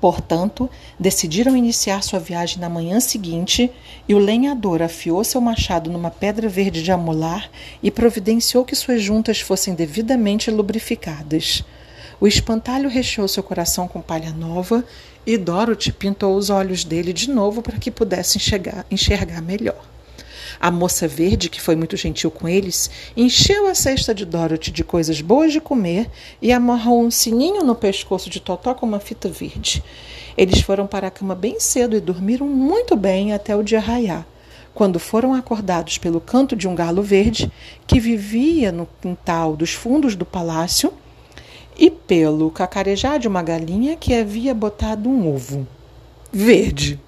Portanto, 0.00 0.70
decidiram 1.00 1.56
iniciar 1.56 2.00
sua 2.04 2.20
viagem 2.20 2.60
na 2.60 2.68
manhã 2.68 3.00
seguinte 3.00 3.72
e 4.08 4.14
o 4.14 4.18
lenhador 4.20 4.80
afiou 4.80 5.24
seu 5.24 5.40
machado 5.40 5.90
numa 5.90 6.12
pedra 6.12 6.48
verde 6.48 6.80
de 6.80 6.92
amolar 6.92 7.50
e 7.82 7.90
providenciou 7.90 8.64
que 8.64 8.76
suas 8.76 9.02
juntas 9.02 9.40
fossem 9.40 9.74
devidamente 9.74 10.48
lubrificadas. 10.48 11.64
O 12.20 12.28
espantalho 12.28 12.88
recheou 12.88 13.26
seu 13.26 13.42
coração 13.42 13.88
com 13.88 14.00
palha 14.00 14.30
nova 14.30 14.84
e 15.26 15.36
Dorothy 15.36 15.92
pintou 15.92 16.36
os 16.36 16.50
olhos 16.50 16.84
dele 16.84 17.12
de 17.12 17.30
novo 17.30 17.62
para 17.62 17.78
que 17.78 17.90
pudesse 17.90 18.38
enxergar, 18.38 18.86
enxergar 18.90 19.40
melhor. 19.40 19.90
A 20.58 20.70
moça 20.70 21.08
verde, 21.08 21.48
que 21.48 21.60
foi 21.60 21.74
muito 21.74 21.96
gentil 21.96 22.30
com 22.30 22.48
eles, 22.48 22.90
encheu 23.16 23.66
a 23.66 23.74
cesta 23.74 24.14
de 24.14 24.26
Dorothy 24.26 24.70
de 24.70 24.84
coisas 24.84 25.20
boas 25.20 25.52
de 25.52 25.60
comer 25.60 26.10
e 26.42 26.52
amarrou 26.52 27.02
um 27.02 27.10
sininho 27.10 27.62
no 27.62 27.74
pescoço 27.74 28.28
de 28.28 28.40
Totó 28.40 28.74
com 28.74 28.84
uma 28.84 29.00
fita 29.00 29.28
verde. 29.28 29.82
Eles 30.36 30.60
foram 30.60 30.86
para 30.86 31.06
a 31.06 31.10
cama 31.10 31.34
bem 31.34 31.58
cedo 31.58 31.96
e 31.96 32.00
dormiram 32.00 32.46
muito 32.46 32.96
bem 32.96 33.32
até 33.32 33.56
o 33.56 33.62
dia 33.62 33.80
raiar, 33.80 34.26
quando 34.74 34.98
foram 34.98 35.34
acordados 35.34 35.98
pelo 35.98 36.20
canto 36.20 36.54
de 36.54 36.68
um 36.68 36.74
galo 36.74 37.02
verde 37.02 37.50
que 37.86 37.98
vivia 37.98 38.70
no 38.70 38.88
quintal 39.00 39.56
dos 39.56 39.72
fundos 39.72 40.14
do 40.14 40.26
palácio 40.26 40.92
e 41.80 41.90
pelo 41.90 42.50
cacarejar 42.50 43.18
de 43.18 43.26
uma 43.26 43.42
galinha 43.42 43.96
que 43.96 44.14
havia 44.14 44.52
botado 44.52 45.08
um 45.08 45.34
ovo 45.34 45.66
verde. 46.30 47.00